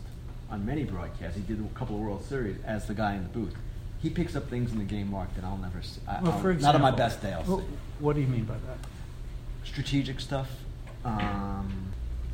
on 0.50 0.64
many 0.64 0.84
broadcasts. 0.84 1.36
He 1.36 1.42
did 1.42 1.60
a 1.64 1.78
couple 1.78 1.96
of 1.96 2.02
World 2.02 2.24
Series 2.24 2.56
as 2.64 2.86
the 2.86 2.94
guy 2.94 3.14
in 3.14 3.22
the 3.24 3.28
booth. 3.28 3.54
He 4.00 4.10
picks 4.10 4.36
up 4.36 4.48
things 4.50 4.72
in 4.72 4.78
the 4.78 4.84
game, 4.84 5.10
Mark, 5.10 5.34
that 5.34 5.44
I'll 5.44 5.56
never 5.58 5.82
see. 5.82 6.00
I, 6.06 6.20
Well, 6.22 6.32
I'll- 6.32 6.40
for 6.40 6.54
not 6.54 6.74
on 6.74 6.80
my 6.82 6.90
best 6.90 7.22
day, 7.22 7.32
I'll 7.32 7.42
well, 7.44 7.60
see 7.60 7.66
What 8.00 8.14
do 8.16 8.20
you 8.20 8.26
mean 8.26 8.44
by 8.44 8.54
that? 8.54 8.78
strategic 9.64 10.20
stuff. 10.20 10.50
Um, 11.04 11.92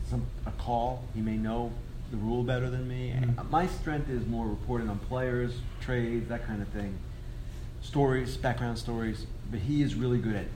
some 0.09 0.23
a 0.47 0.50
call. 0.52 1.05
He 1.14 1.21
may 1.21 1.37
know 1.37 1.73
the 2.11 2.17
rule 2.17 2.43
better 2.43 2.69
than 2.71 2.88
me. 2.88 3.12
Mhm. 3.17 3.50
My 3.50 3.67
strength 3.67 4.09
is 4.11 4.26
more 4.26 4.47
reporting 4.49 4.88
on 4.88 4.99
players, 4.99 5.61
trades, 5.81 6.29
that 6.29 6.45
kind 6.47 6.61
of 6.61 6.69
thing, 6.69 6.99
stories, 7.83 8.37
background 8.37 8.79
stories. 8.79 9.26
But 9.50 9.61
he 9.61 9.83
is 9.83 9.95
really 9.95 10.19
good 10.19 10.35
at 10.35 10.47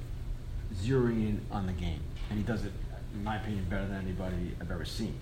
zeroing 0.74 1.28
in 1.28 1.40
on 1.52 1.66
the 1.66 1.72
game, 1.72 2.00
and 2.30 2.38
he 2.38 2.44
does 2.44 2.64
it, 2.64 2.72
in 3.14 3.24
my 3.24 3.36
opinion, 3.36 3.66
better 3.70 3.86
than 3.86 4.02
anybody 4.02 4.54
I've 4.60 4.70
ever 4.70 4.84
seen. 4.84 5.14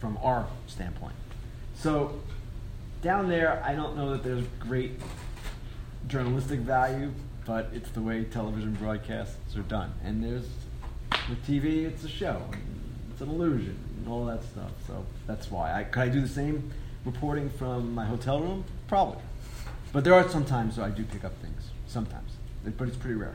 from 0.00 0.16
our 0.22 0.46
standpoint. 0.68 1.14
So 1.74 2.20
down 3.02 3.28
there, 3.28 3.60
I 3.64 3.74
don't 3.74 3.96
know 3.96 4.12
that 4.12 4.22
there's 4.22 4.44
great 4.60 4.92
journalistic 6.06 6.60
value, 6.60 7.10
but 7.44 7.70
it's 7.72 7.90
the 7.90 8.00
way 8.02 8.22
television 8.24 8.74
broadcasts 8.74 9.56
are 9.56 9.62
done. 9.62 9.92
And 10.04 10.22
there's 10.22 10.46
with 11.28 11.44
TV, 11.46 11.84
it's 11.84 12.04
a 12.04 12.08
show, 12.08 12.42
it's 13.10 13.20
an 13.20 13.28
illusion, 13.28 13.76
and 13.98 14.08
all 14.08 14.24
that 14.26 14.42
stuff. 14.44 14.70
So 14.86 15.04
that's 15.26 15.50
why. 15.50 15.72
I, 15.74 15.82
could 15.84 16.02
I 16.02 16.08
do 16.08 16.20
the 16.20 16.28
same 16.28 16.70
reporting 17.04 17.50
from 17.50 17.94
my 17.94 18.04
hotel 18.04 18.40
room? 18.40 18.64
Probably. 18.86 19.20
But 19.92 20.04
there 20.04 20.14
are 20.14 20.28
some 20.28 20.44
times 20.44 20.76
where 20.76 20.86
I 20.86 20.90
do 20.90 21.04
pick 21.04 21.24
up 21.24 21.36
things. 21.40 21.70
Sometimes, 21.86 22.32
but 22.76 22.86
it's 22.86 22.96
pretty 22.96 23.16
rare. 23.16 23.34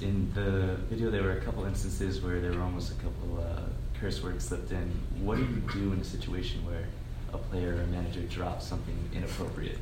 In 0.00 0.32
the 0.34 0.76
video, 0.88 1.10
there 1.10 1.22
were 1.22 1.32
a 1.32 1.40
couple 1.42 1.64
instances 1.66 2.22
where 2.22 2.40
there 2.40 2.52
were 2.52 2.62
almost 2.62 2.90
a 2.90 2.94
couple 2.94 3.38
uh, 3.38 3.60
curse 4.00 4.22
words 4.22 4.46
slipped 4.46 4.72
in. 4.72 4.90
What 5.20 5.36
do 5.36 5.42
you 5.42 5.62
do 5.74 5.92
in 5.92 6.00
a 6.00 6.04
situation 6.04 6.64
where 6.64 6.86
a 7.34 7.38
player 7.38 7.74
or 7.76 7.82
a 7.82 7.86
manager 7.88 8.22
drops 8.22 8.66
something 8.66 8.96
inappropriate? 9.14 9.76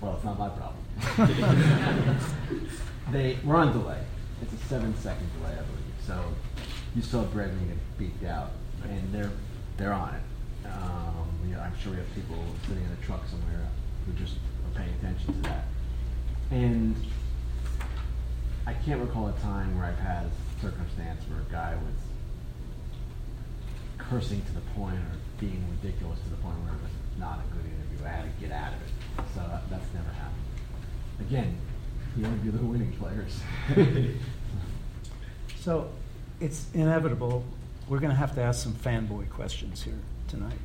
Well, 0.00 0.16
it's 0.16 0.24
not 0.24 0.36
my 0.36 0.48
problem. 0.48 2.18
they 3.12 3.38
we're 3.44 3.54
on 3.54 3.72
delay. 3.72 4.02
It's 4.42 4.52
a 4.52 4.66
seven-second 4.66 5.30
delay, 5.38 5.52
I 5.52 5.62
believe. 5.62 5.94
So 6.04 6.24
you 6.96 7.02
saw 7.02 7.22
Brendan 7.22 7.68
get 7.68 7.78
beeped 8.00 8.28
out, 8.28 8.50
and 8.82 9.14
they're 9.14 9.30
they're 9.76 9.92
on 9.92 10.16
it. 10.16 10.66
Um, 10.66 11.28
you 11.46 11.54
know, 11.54 11.60
I'm 11.60 11.76
sure 11.78 11.92
we 11.92 11.98
have 11.98 12.14
people 12.16 12.36
sitting 12.66 12.82
in 12.82 12.90
a 12.90 13.06
truck 13.06 13.22
somewhere 13.28 13.68
who 14.06 14.12
just 14.12 14.34
are 14.36 14.76
paying 14.76 14.92
attention 14.98 15.34
to 15.34 15.48
that. 15.48 15.64
And 16.50 16.96
I 18.66 18.74
can't 18.74 19.00
recall 19.00 19.28
a 19.28 19.32
time 19.40 19.76
where 19.76 19.86
I've 19.86 19.98
had 19.98 20.26
a 20.26 20.60
circumstance 20.60 21.22
where 21.28 21.40
a 21.40 21.52
guy 21.52 21.74
was 21.74 21.94
cursing 23.98 24.42
to 24.42 24.52
the 24.52 24.60
point 24.74 24.96
or 24.96 25.16
being 25.38 25.64
ridiculous 25.82 26.18
to 26.20 26.30
the 26.30 26.36
point 26.36 26.56
where 26.64 26.74
it 26.74 26.82
was 26.82 26.90
not 27.18 27.38
a 27.38 27.54
good 27.54 27.64
interview. 27.64 28.06
I 28.06 28.08
had 28.08 28.24
to 28.24 28.40
get 28.40 28.52
out 28.52 28.72
of 28.72 28.80
it. 28.80 29.34
So 29.34 29.40
that, 29.40 29.70
that's 29.70 29.94
never 29.94 30.10
happened. 30.10 30.36
Again, 31.20 31.56
we 32.16 32.24
interview 32.24 32.52
the 32.52 32.64
winning 32.64 32.92
players. 32.92 33.40
so 35.60 35.90
it's 36.40 36.66
inevitable. 36.74 37.44
We're 37.88 38.00
going 38.00 38.10
to 38.10 38.16
have 38.16 38.34
to 38.34 38.42
ask 38.42 38.62
some 38.62 38.72
fanboy 38.72 39.30
questions 39.30 39.82
here 39.82 39.98
tonight. 40.28 40.58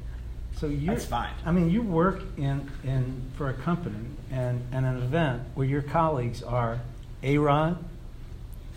So 0.57 0.67
you 0.67 0.87
That's 0.87 1.05
fine. 1.05 1.33
I 1.45 1.51
mean, 1.51 1.69
you 1.69 1.81
work 1.81 2.21
in, 2.37 2.71
in 2.83 3.21
for 3.35 3.49
a 3.49 3.53
company 3.53 4.07
and, 4.31 4.65
and 4.71 4.85
an 4.85 4.97
event 4.97 5.43
where 5.53 5.67
your 5.67 5.81
colleagues 5.81 6.41
are 6.41 6.79
A 7.25 7.39
Rod, 7.39 7.83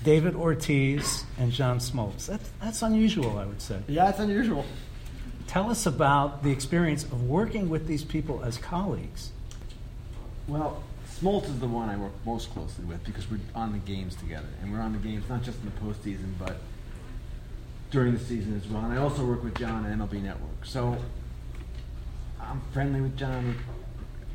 David 0.02 0.34
Ortiz, 0.34 1.24
and 1.38 1.52
John 1.52 1.78
Smoltz. 1.78 2.26
That's, 2.26 2.50
that's 2.60 2.82
unusual, 2.82 3.38
I 3.38 3.44
would 3.44 3.60
say. 3.60 3.78
Yeah, 3.86 4.08
it's 4.08 4.18
unusual. 4.18 4.64
Tell 5.46 5.70
us 5.70 5.84
about 5.84 6.42
the 6.42 6.50
experience 6.50 7.04
of 7.04 7.24
working 7.24 7.68
with 7.68 7.86
these 7.86 8.04
people 8.04 8.42
as 8.42 8.56
colleagues. 8.56 9.32
Well, 10.46 10.82
Smoltz 11.20 11.44
is 11.44 11.60
the 11.60 11.68
one 11.68 11.90
I 11.90 11.96
work 11.96 12.12
most 12.24 12.50
closely 12.50 12.86
with 12.86 13.04
because 13.04 13.30
we're 13.30 13.40
on 13.54 13.72
the 13.72 13.78
games 13.78 14.16
together. 14.16 14.48
And 14.62 14.72
we're 14.72 14.80
on 14.80 14.92
the 14.92 14.98
games 14.98 15.28
not 15.28 15.42
just 15.42 15.58
in 15.60 15.66
the 15.66 15.80
postseason, 15.80 16.32
but 16.38 16.56
during 17.90 18.14
the 18.14 18.20
season 18.20 18.56
as 18.56 18.66
well. 18.66 18.82
And 18.82 18.94
I 18.94 18.96
also 18.96 19.24
work 19.26 19.44
with 19.44 19.56
John 19.56 19.84
at 19.84 19.98
MLB 19.98 20.22
Network. 20.22 20.64
So 20.64 20.96
I'm 22.40 22.62
friendly 22.72 23.02
with 23.02 23.16
John. 23.16 23.56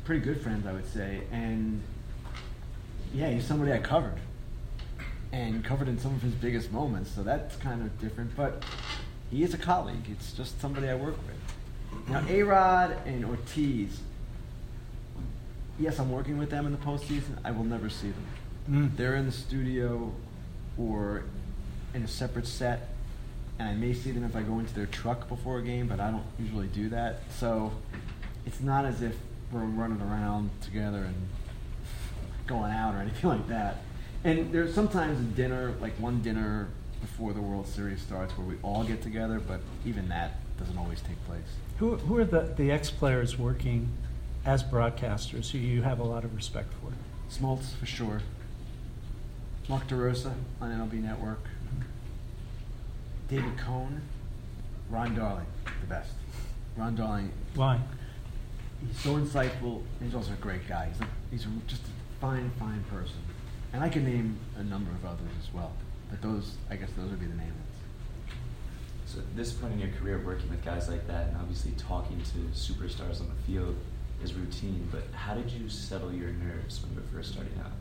Pretty 0.04 0.24
good 0.24 0.40
friends, 0.40 0.66
I 0.66 0.72
would 0.72 0.92
say. 0.92 1.22
And 1.32 1.82
yeah, 3.14 3.30
he's 3.30 3.46
somebody 3.46 3.72
I 3.72 3.78
covered. 3.78 4.18
And 5.32 5.64
covered 5.64 5.88
in 5.88 5.98
some 5.98 6.14
of 6.14 6.22
his 6.22 6.34
biggest 6.34 6.70
moments. 6.72 7.10
So 7.10 7.22
that's 7.22 7.56
kind 7.56 7.82
of 7.82 7.98
different. 8.00 8.36
But 8.36 8.64
he 9.30 9.42
is 9.42 9.54
a 9.54 9.58
colleague. 9.58 10.04
It's 10.10 10.32
just 10.32 10.60
somebody 10.60 10.88
I 10.88 10.94
work 10.94 11.16
with. 11.16 12.08
Now, 12.08 12.24
A 12.28 12.42
Rod 12.42 12.96
and 13.06 13.24
Ortiz, 13.24 14.00
yes, 15.78 15.98
I'm 15.98 16.10
working 16.10 16.38
with 16.38 16.50
them 16.50 16.66
in 16.66 16.72
the 16.72 16.78
postseason. 16.78 17.38
I 17.44 17.50
will 17.50 17.64
never 17.64 17.88
see 17.88 18.10
them. 18.10 18.26
Mm. 18.70 18.96
They're 18.96 19.16
in 19.16 19.26
the 19.26 19.32
studio 19.32 20.12
or 20.78 21.24
in 21.94 22.02
a 22.02 22.08
separate 22.08 22.46
set, 22.46 22.88
and 23.58 23.68
I 23.68 23.74
may 23.74 23.94
see 23.94 24.10
them 24.10 24.24
if 24.24 24.34
I 24.34 24.42
go 24.42 24.58
into 24.58 24.74
their 24.74 24.86
truck 24.86 25.28
before 25.28 25.58
a 25.58 25.62
game, 25.62 25.86
but 25.86 26.00
I 26.00 26.10
don't 26.10 26.24
usually 26.38 26.66
do 26.66 26.88
that. 26.90 27.20
So 27.30 27.72
it's 28.46 28.60
not 28.60 28.84
as 28.84 29.02
if 29.02 29.16
we're 29.52 29.60
running 29.60 30.00
around 30.00 30.50
together 30.60 31.04
and 31.04 31.14
going 32.46 32.72
out 32.72 32.94
or 32.94 32.98
anything 32.98 33.30
like 33.36 33.48
that. 33.48 33.78
And 34.24 34.52
there's 34.52 34.74
sometimes 34.74 35.20
a 35.20 35.22
dinner, 35.22 35.74
like 35.80 35.92
one 35.98 36.22
dinner 36.22 36.68
before 37.00 37.32
the 37.32 37.40
World 37.40 37.66
Series 37.66 38.00
starts, 38.00 38.36
where 38.38 38.46
we 38.46 38.56
all 38.62 38.84
get 38.84 39.02
together, 39.02 39.38
but 39.38 39.60
even 39.84 40.08
that 40.08 40.32
doesn't 40.58 40.78
always 40.78 41.00
take 41.02 41.22
place. 41.26 41.42
Who, 41.78 41.96
who 41.96 42.18
are 42.18 42.24
the, 42.24 42.54
the 42.56 42.70
ex 42.70 42.90
players 42.90 43.38
working 43.38 43.88
as 44.46 44.62
broadcasters 44.62 45.50
who 45.50 45.58
you 45.58 45.82
have 45.82 45.98
a 45.98 46.04
lot 46.04 46.24
of 46.24 46.34
respect 46.34 46.68
for? 46.80 46.92
Smoltz, 47.30 47.74
for 47.74 47.86
sure. 47.86 48.22
Mark 49.68 49.88
DeRosa 49.88 50.32
on 50.60 50.70
MLB 50.70 51.02
Network. 51.02 51.40
David 53.28 53.58
Cone. 53.58 54.02
Ron 54.90 55.14
Darling, 55.14 55.46
the 55.80 55.86
best. 55.86 56.12
Ron 56.76 56.94
Darling. 56.94 57.32
Why? 57.54 57.80
He's 58.86 58.98
so 58.98 59.16
insightful. 59.16 59.82
He's 60.02 60.14
also 60.14 60.32
a 60.32 60.36
great 60.36 60.68
guy. 60.68 60.90
He's, 60.92 61.00
a, 61.00 61.08
he's 61.30 61.44
a, 61.46 61.48
just 61.66 61.82
a 61.82 62.03
fine, 62.24 62.50
fine 62.58 62.82
person. 62.90 63.18
And 63.74 63.82
I 63.82 63.90
can 63.90 64.04
name 64.04 64.38
a 64.56 64.64
number 64.64 64.90
of 64.90 65.04
others 65.04 65.30
as 65.42 65.52
well. 65.52 65.72
But 66.08 66.22
those, 66.22 66.54
I 66.70 66.76
guess, 66.76 66.88
those 66.96 67.10
would 67.10 67.20
be 67.20 67.26
the 67.26 67.34
main 67.34 67.48
ones. 67.48 67.76
So 69.04 69.18
at 69.18 69.36
this 69.36 69.52
point 69.52 69.74
in 69.74 69.80
your 69.80 69.90
career, 70.00 70.22
working 70.24 70.48
with 70.48 70.64
guys 70.64 70.88
like 70.88 71.06
that, 71.06 71.28
and 71.28 71.36
obviously 71.36 71.72
talking 71.72 72.18
to 72.18 72.38
superstars 72.58 73.20
on 73.20 73.28
the 73.28 73.52
field 73.52 73.76
is 74.22 74.32
routine. 74.32 74.88
But 74.90 75.02
how 75.12 75.34
did 75.34 75.50
you 75.50 75.68
settle 75.68 76.12
your 76.12 76.30
nerves 76.30 76.82
when 76.82 76.94
you 76.94 77.00
were 77.00 77.06
first 77.14 77.32
starting 77.34 77.52
out? 77.62 77.72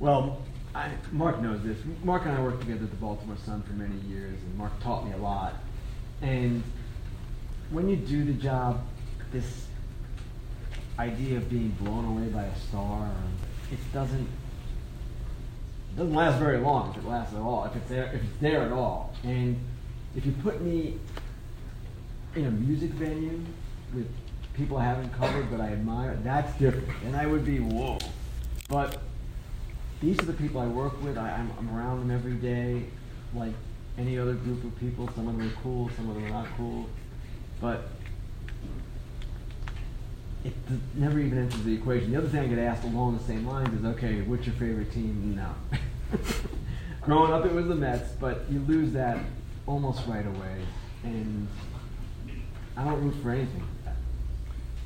Well, 0.00 0.42
I, 0.74 0.90
Mark 1.12 1.40
knows 1.40 1.62
this. 1.62 1.78
Mark 2.02 2.24
and 2.24 2.36
I 2.36 2.42
worked 2.42 2.62
together 2.62 2.84
at 2.84 2.90
the 2.90 2.96
Baltimore 2.96 3.36
Sun 3.44 3.62
for 3.62 3.74
many 3.74 3.96
years, 4.08 4.36
and 4.42 4.58
Mark 4.58 4.72
taught 4.82 5.06
me 5.06 5.12
a 5.12 5.18
lot. 5.18 5.54
And 6.22 6.64
when 7.70 7.88
you 7.88 7.94
do 7.94 8.24
the 8.24 8.32
job, 8.32 8.84
this 9.30 9.66
idea 10.98 11.36
of 11.36 11.48
being 11.48 11.70
blown 11.80 12.04
away 12.04 12.28
by 12.28 12.44
a 12.44 12.58
star, 12.58 13.10
it 13.74 13.92
doesn't 13.92 14.28
it 15.90 15.96
doesn't 15.96 16.14
last 16.14 16.38
very 16.38 16.58
long 16.58 16.90
if 16.90 16.96
it 16.96 17.08
lasts 17.08 17.34
at 17.34 17.40
all, 17.40 17.64
if 17.66 17.76
it's 17.76 17.88
there, 17.88 18.06
if 18.06 18.22
it's 18.22 18.40
there 18.40 18.62
at 18.62 18.72
all. 18.72 19.14
And 19.22 19.58
if 20.16 20.26
you 20.26 20.32
put 20.42 20.60
me 20.60 20.98
in 22.34 22.46
a 22.46 22.50
music 22.50 22.90
venue 22.90 23.40
with 23.94 24.08
people 24.54 24.76
I 24.76 24.84
haven't 24.84 25.12
covered 25.12 25.50
but 25.50 25.60
I 25.60 25.68
admire, 25.68 26.18
that's 26.24 26.52
different. 26.58 26.88
And 27.04 27.14
I 27.14 27.26
would 27.26 27.44
be, 27.44 27.58
whoa. 27.58 27.98
But 28.68 28.98
these 30.00 30.18
are 30.20 30.26
the 30.26 30.32
people 30.32 30.60
I 30.60 30.66
work 30.66 31.00
with. 31.02 31.16
I, 31.16 31.30
I'm, 31.30 31.52
I'm 31.58 31.76
around 31.76 32.00
them 32.00 32.10
every 32.10 32.34
day, 32.34 32.86
like 33.34 33.52
any 33.96 34.18
other 34.18 34.34
group 34.34 34.64
of 34.64 34.78
people. 34.80 35.08
Some 35.14 35.28
of 35.28 35.38
them 35.38 35.48
are 35.48 35.62
cool, 35.62 35.90
some 35.96 36.08
of 36.08 36.16
them 36.16 36.24
are 36.26 36.30
not 36.30 36.46
cool. 36.56 36.88
But 37.60 37.88
it 40.44 40.52
never 40.94 41.18
even 41.18 41.38
enters 41.38 41.62
the 41.62 41.74
equation. 41.74 42.12
The 42.12 42.18
other 42.18 42.28
thing 42.28 42.40
I 42.40 42.46
get 42.46 42.58
asked 42.58 42.84
along 42.84 43.16
the 43.16 43.24
same 43.24 43.46
lines 43.46 43.72
is, 43.78 43.84
okay, 43.84 44.20
what's 44.22 44.46
your 44.46 44.54
favorite 44.56 44.92
team? 44.92 45.34
No. 45.34 46.18
Growing 47.00 47.32
up, 47.32 47.46
it 47.46 47.52
was 47.52 47.66
the 47.66 47.74
Mets, 47.74 48.12
but 48.20 48.44
you 48.50 48.60
lose 48.60 48.92
that 48.92 49.18
almost 49.66 50.06
right 50.06 50.26
away, 50.26 50.60
and 51.02 51.48
I 52.76 52.84
don't 52.84 53.02
root 53.02 53.14
for 53.22 53.30
anything. 53.30 53.66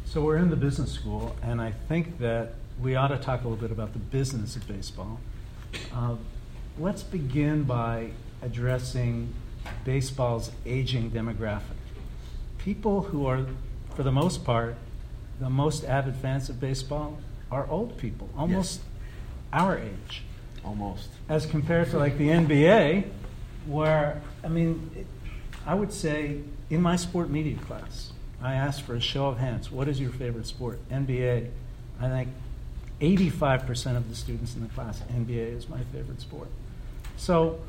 So 0.05 0.23
we're 0.23 0.37
in 0.37 0.49
the 0.49 0.57
business 0.57 0.93
school, 0.93 1.37
and 1.43 1.61
I 1.61 1.73
think 1.89 2.19
that 2.21 2.55
we 2.81 2.95
ought 2.95 3.09
to 3.09 3.19
talk 3.19 3.41
a 3.43 3.49
little 3.49 3.61
bit 3.61 3.73
about 3.73 3.93
the 3.93 3.99
business 3.99 4.57
of 4.57 4.67
baseball. 4.67 5.21
Uh, 5.93 6.15
let's 6.79 7.03
begin 7.03 7.65
by 7.65 8.11
addressing 8.43 9.35
baseball's 9.85 10.51
aging 10.65 11.11
demographic. 11.11 11.63
People 12.59 13.03
who 13.03 13.27
are, 13.27 13.45
for 13.95 14.03
the 14.03 14.13
most 14.13 14.45
part, 14.45 14.77
the 15.41 15.51
most 15.51 15.85
avid 15.85 16.17
fans 16.17 16.49
of 16.49 16.61
baseball 16.61 17.19
are 17.51 17.69
old 17.69 17.97
people, 17.99 18.29
almost 18.37 18.81
yes. 18.81 19.63
our 19.63 19.79
age. 19.79 20.23
Almost. 20.65 21.09
As 21.29 21.47
compared 21.47 21.91
to 21.91 21.99
like 21.99 22.19
the 22.19 22.29
NBA, 22.29 23.09
where, 23.67 24.21
I 24.45 24.49
mean, 24.49 24.91
it, 24.97 25.07
I 25.67 25.75
would 25.75 25.93
say 25.93 26.41
in 26.71 26.83
my 26.83 26.97
sport 26.97 27.31
media 27.31 27.57
class, 27.59 28.13
I 28.43 28.55
asked 28.55 28.83
for 28.83 28.95
a 28.95 29.01
show 29.01 29.27
of 29.27 29.39
hands. 29.39 29.71
What 29.71 29.89
is 29.89 30.01
your 30.01 30.11
favorite 30.11 30.47
sport? 30.47 30.79
NBA. 30.91 31.49
I 32.01 32.09
think 32.09 32.29
85% 33.01 33.97
of 33.97 34.09
the 34.09 34.15
students 34.15 34.55
in 34.55 34.63
the 34.63 34.69
class, 34.69 35.01
NBA 35.13 35.57
is 35.57 35.69
my 35.69 35.81
favorite 35.93 36.21
sport. 36.21 36.49
So, 37.17 37.61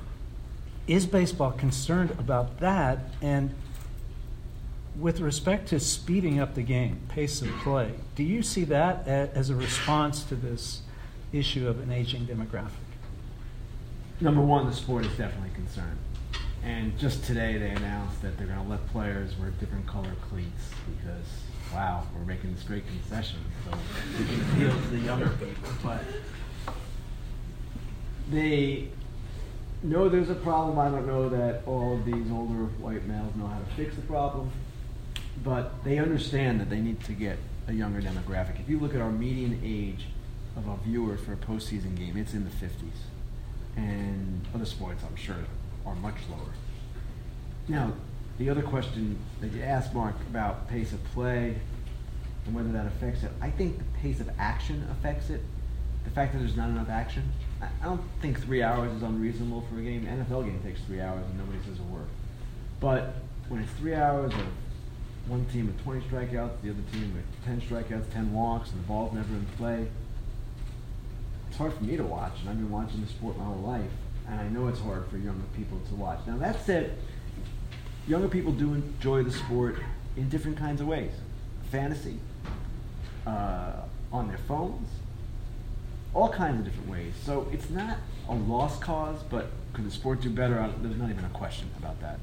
is 0.88 1.06
baseball 1.06 1.52
concerned 1.52 2.12
about 2.12 2.60
that? 2.60 3.00
And 3.22 3.54
with 5.00 5.22
respect 5.22 5.70
to 5.70 5.79
speeding 5.79 6.39
up 6.39 6.56
the 6.56 6.62
game, 6.62 7.00
pace 7.08 7.41
of 7.41 7.48
play, 7.63 7.94
do 8.15 8.24
you 8.24 8.41
see 8.41 8.65
that 8.65 9.08
as 9.08 9.50
a 9.50 9.56
response 9.56 10.24
to 10.24 10.36
this 10.36 10.82
issue 11.32 11.68
of 11.68 11.79
an 11.79 11.91
aging 11.91 12.25
demographic? 12.25 12.72
Number 14.20 14.41
one, 14.41 14.65
the 14.65 14.74
sport 14.74 15.06
is 15.06 15.15
definitely 15.18 15.51
concerned. 15.56 15.98
And 16.63 16.98
just 17.00 17.24
today 17.24 17.58
they 17.58 17.70
announced 17.70 18.22
that 18.22 18.38
they're 18.38 18.48
going 18.48 18.62
to 18.62 18.70
let 18.70 18.86
players 18.88 19.38
wear 19.39 19.51
different 19.51 19.88
color 19.88 20.12
cleats 20.29 20.72
because, 20.98 21.25
wow, 21.74 22.06
we're 22.13 22.25
making 22.25 22.53
this 22.53 22.63
great 22.63 22.86
concession. 22.86 23.39
So 23.65 23.77
we 24.18 24.25
can 24.25 24.41
appeal 24.51 24.82
to 24.82 24.88
the 24.89 25.00
younger 25.00 25.29
people. 25.29 25.70
But 25.82 26.01
they 28.29 28.89
know 29.82 30.10
there's 30.10 30.29
a 30.29 30.36
problem. 30.36 30.77
I 30.77 30.89
don't 30.89 31.08
know 31.08 31.29
that 31.29 31.62
all 31.65 31.96
of 31.96 32.03
these 32.03 32.29
older 32.29 32.65
white 32.82 33.06
males 33.06 33.34
know 33.38 33.48
how 33.48 33.60
to 33.60 33.65
fix 33.77 33.96
the 33.96 34.01
problem. 34.01 34.51
But 35.43 35.84
they 35.84 36.00
understand 36.00 36.60
that 36.60 36.69
they 36.69 36.79
need 36.79 37.03
to 37.05 37.13
get 37.13 37.38
a 37.67 37.74
younger 37.74 38.01
demographic. 38.01 38.60
If 38.60 38.69
you 38.69 38.79
look 38.79 38.93
at 38.93 39.01
our 39.01 39.12
median 39.12 39.62
age 39.63 40.08
of 40.58 40.67
our 40.67 40.77
viewers 40.77 41.22
for 41.22 41.34
a 41.34 41.38
postseason 41.38 41.96
game, 41.96 42.17
it's 42.17 42.34
in 42.34 42.43
the 42.43 42.50
50s. 42.50 43.05
And 43.77 44.46
other 44.53 44.65
sports, 44.65 45.03
I'm 45.08 45.15
sure, 45.15 45.36
are 45.86 45.96
much 45.96 46.15
lower. 46.29 46.51
Now, 47.67 47.93
the 48.38 48.50
other 48.50 48.62
question 48.62 49.19
that 49.41 49.51
you 49.51 49.62
asked, 49.62 49.93
Mark, 49.93 50.15
about 50.29 50.67
pace 50.67 50.91
of 50.91 51.03
play 51.13 51.55
and 52.46 52.55
whether 52.55 52.72
that 52.72 52.88
affects 52.88 53.24
it, 53.24 53.31
I 53.41 53.51
think 53.51 53.77
the 53.77 53.84
pace 54.01 54.19
of 54.19 54.29
action 54.39 54.88
affects 54.91 55.29
it. 55.29 55.41
The 56.03 56.10
fact 56.10 56.34
that 56.34 56.39
there's 56.39 56.55
not 56.55 56.69
enough 56.69 56.89
action. 56.89 57.31
I 57.62 57.67
I 57.81 57.86
don't 57.86 58.01
think 58.22 58.41
three 58.41 58.63
hours 58.63 58.91
is 58.93 59.03
unreasonable 59.03 59.65
for 59.69 59.79
a 59.79 59.84
game. 59.84 60.05
NFL 60.05 60.46
game 60.46 60.60
takes 60.63 60.81
three 60.81 61.01
hours 61.01 61.24
and 61.29 61.38
nobody 61.38 61.60
says 61.65 61.79
a 61.79 61.93
word. 61.93 62.08
But 62.79 63.15
when 63.50 63.62
it's 63.62 63.72
three 63.74 63.93
hours 63.93 64.34
of 64.34 64.48
one 65.29 65.45
team 65.45 65.67
with 65.67 65.81
20 65.83 66.01
strikeouts, 66.07 66.62
the 66.62 66.71
other 66.71 66.81
team 66.91 67.13
with 67.13 67.45
10 67.45 67.62
strikeouts, 67.62 68.12
10 68.12 68.33
walks, 68.33 68.71
and 68.71 68.79
the 68.79 68.88
ball's 68.88 69.13
never 69.13 69.33
in 69.33 69.45
play, 69.57 69.88
it's 71.48 71.57
hard 71.57 71.74
for 71.74 71.83
me 71.83 71.95
to 71.98 72.03
watch, 72.03 72.33
and 72.41 72.50
I've 72.50 72.57
been 72.57 72.71
watching 72.71 73.01
the 73.01 73.07
sport 73.07 73.38
my 73.38 73.43
whole 73.43 73.62
life, 73.62 73.91
and 74.27 74.39
I 74.39 74.48
know 74.50 74.67
it's 74.67 74.79
hard 74.79 75.07
for 75.07 75.17
younger 75.17 75.45
people 75.55 75.79
to 75.89 75.95
watch. 75.95 76.19
Now, 76.27 76.38
that 76.38 76.65
said, 76.65 76.95
younger 78.07 78.27
people 78.27 78.51
do 78.51 78.74
enjoy 78.74 79.24
the 79.24 79.31
sport 79.31 79.77
in 80.17 80.29
different 80.29 80.57
kinds 80.57 80.81
of 80.81 80.88
ways 80.88 81.12
fantasy, 81.71 82.17
uh, 83.27 83.74
on 84.12 84.27
their 84.27 84.39
phones, 84.39 84.89
all 86.15 86.29
kinds 86.29 86.59
of 86.59 86.65
different 86.65 86.89
ways. 86.89 87.13
So 87.24 87.48
it's 87.51 87.69
not 87.69 87.98
a 88.27 88.33
lost 88.33 88.81
cause, 88.81 89.21
but 89.29 89.51
could 89.74 89.86
the 89.86 89.91
sport 89.91 90.21
do 90.21 90.31
better? 90.31 90.55
There's 90.81 90.98
not 90.98 91.12
even 91.12 91.25
a 91.25 91.29
question 91.29 91.69
about 91.77 92.01
that. 92.01 92.19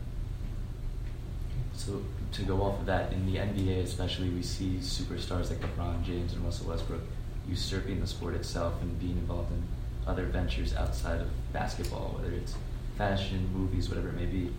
So 1.76 2.02
to 2.32 2.42
go 2.42 2.62
off 2.62 2.80
of 2.80 2.86
that, 2.86 3.12
in 3.12 3.26
the 3.30 3.38
NBA 3.38 3.82
especially, 3.84 4.30
we 4.30 4.42
see 4.42 4.78
superstars 4.80 5.50
like 5.50 5.60
LeBron 5.60 6.02
James 6.04 6.32
and 6.32 6.44
Russell 6.44 6.68
Westbrook 6.68 7.02
usurping 7.48 8.00
the 8.00 8.06
sport 8.06 8.34
itself 8.34 8.74
and 8.82 8.98
being 8.98 9.18
involved 9.18 9.52
in 9.52 9.62
other 10.06 10.24
ventures 10.24 10.74
outside 10.74 11.20
of 11.20 11.28
basketball, 11.52 12.16
whether 12.18 12.34
it's 12.34 12.54
fashion, 12.96 13.48
movies, 13.52 13.88
whatever 13.88 14.08
it 14.08 14.14
may 14.14 14.26
be. 14.26 14.50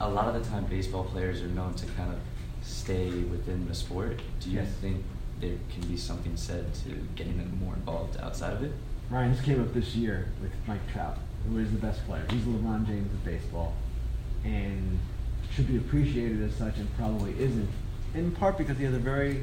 A 0.00 0.08
lot 0.08 0.28
of 0.28 0.42
the 0.42 0.48
time, 0.48 0.64
baseball 0.66 1.04
players 1.04 1.42
are 1.42 1.48
known 1.48 1.74
to 1.74 1.86
kind 1.92 2.12
of 2.12 2.18
stay 2.62 3.10
within 3.10 3.66
the 3.68 3.74
sport. 3.74 4.20
Do 4.40 4.50
you 4.50 4.60
Yes. 4.60 4.68
think 4.80 5.04
there 5.40 5.56
can 5.70 5.86
be 5.88 5.96
something 5.96 6.36
said 6.36 6.72
to 6.74 6.90
getting 7.16 7.38
them 7.38 7.58
more 7.62 7.74
involved 7.74 8.16
outside 8.18 8.52
of 8.52 8.62
it? 8.62 8.72
Ryan, 9.10 9.32
this 9.32 9.40
came 9.42 9.60
up 9.60 9.72
this 9.74 9.94
year 9.94 10.28
with 10.40 10.52
Mike 10.66 10.86
Trout, 10.92 11.18
who 11.48 11.58
is 11.58 11.70
the 11.70 11.78
best 11.78 12.04
player. 12.06 12.24
He's 12.30 12.42
LeBron 12.44 12.86
James 12.86 13.12
of 13.12 13.24
baseball, 13.24 13.74
and 14.44 14.98
should 15.56 15.66
be 15.66 15.78
appreciated 15.78 16.42
as 16.42 16.54
such, 16.54 16.76
and 16.76 16.94
probably 16.96 17.32
isn't. 17.40 17.70
In 18.14 18.30
part 18.30 18.58
because 18.58 18.76
he 18.76 18.84
has 18.84 18.94
a 18.94 18.98
very 18.98 19.42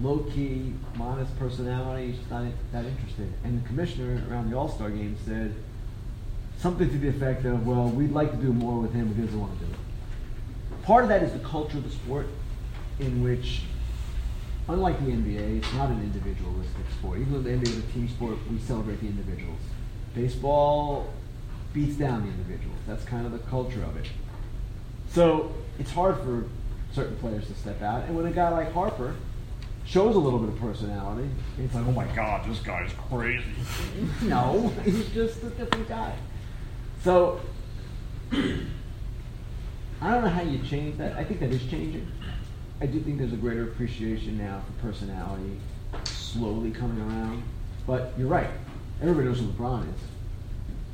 low-key, 0.00 0.74
modest 0.94 1.36
personality. 1.38 2.08
He's 2.08 2.18
just 2.18 2.30
not 2.30 2.44
that 2.72 2.84
interested. 2.84 3.32
And 3.44 3.62
the 3.62 3.66
commissioner 3.66 4.22
around 4.30 4.50
the 4.50 4.56
All-Star 4.56 4.90
game 4.90 5.16
said 5.24 5.54
something 6.58 6.88
to 6.88 6.98
the 6.98 7.08
effect 7.08 7.46
of, 7.46 7.66
"Well, 7.66 7.88
we'd 7.88 8.12
like 8.12 8.30
to 8.30 8.36
do 8.36 8.52
more 8.52 8.80
with 8.80 8.92
him, 8.92 9.08
but 9.08 9.16
he 9.16 9.22
doesn't 9.22 9.40
want 9.40 9.58
to 9.58 9.64
do 9.64 9.72
it." 9.72 9.78
Part 10.82 11.04
of 11.04 11.08
that 11.08 11.22
is 11.22 11.32
the 11.32 11.38
culture 11.38 11.78
of 11.78 11.84
the 11.84 11.90
sport, 11.90 12.26
in 13.00 13.22
which 13.22 13.64
unlike 14.68 14.98
the 15.04 15.12
NBA, 15.12 15.56
it's 15.58 15.72
not 15.74 15.90
an 15.90 16.00
individualistic 16.02 16.84
sport. 16.98 17.20
Even 17.20 17.32
though 17.32 17.42
the 17.42 17.50
NBA 17.50 17.68
is 17.68 17.78
a 17.78 17.92
team 17.92 18.08
sport, 18.08 18.36
we 18.50 18.58
celebrate 18.58 19.00
the 19.00 19.08
individuals. 19.08 19.60
Baseball 20.14 21.08
beats 21.72 21.96
down 21.96 22.22
the 22.22 22.28
individuals. 22.28 22.78
That's 22.86 23.04
kind 23.04 23.24
of 23.26 23.32
the 23.32 23.38
culture 23.38 23.82
of 23.82 23.96
it. 23.96 24.06
So 25.12 25.52
it's 25.78 25.90
hard 25.90 26.16
for 26.18 26.44
certain 26.92 27.16
players 27.16 27.46
to 27.46 27.54
step 27.54 27.82
out. 27.82 28.04
And 28.04 28.16
when 28.16 28.26
a 28.26 28.30
guy 28.30 28.48
like 28.48 28.72
Harper 28.72 29.14
shows 29.84 30.16
a 30.16 30.18
little 30.18 30.38
bit 30.38 30.50
of 30.50 30.58
personality, 30.58 31.28
it's 31.58 31.74
like, 31.74 31.86
oh 31.86 31.92
my 31.92 32.06
God, 32.16 32.48
this 32.48 32.60
guy's 32.60 32.90
crazy. 33.08 33.44
no, 34.22 34.72
he's 34.84 35.08
just 35.10 35.42
a 35.42 35.50
different 35.50 35.88
guy. 35.88 36.14
So 37.02 37.40
I 38.32 40.10
don't 40.10 40.22
know 40.22 40.28
how 40.28 40.42
you 40.42 40.58
change 40.62 40.96
that. 40.98 41.16
I 41.16 41.24
think 41.24 41.40
that 41.40 41.50
is 41.50 41.64
changing. 41.66 42.10
I 42.80 42.86
do 42.86 42.98
think 43.00 43.18
there's 43.18 43.32
a 43.32 43.36
greater 43.36 43.64
appreciation 43.64 44.38
now 44.38 44.62
for 44.66 44.88
personality 44.88 45.60
slowly 46.04 46.70
coming 46.70 47.00
around. 47.02 47.42
But 47.86 48.12
you're 48.16 48.28
right. 48.28 48.50
Everybody 49.00 49.26
knows 49.26 49.40
who 49.40 49.46
LeBron 49.46 49.88
is. 49.94 50.00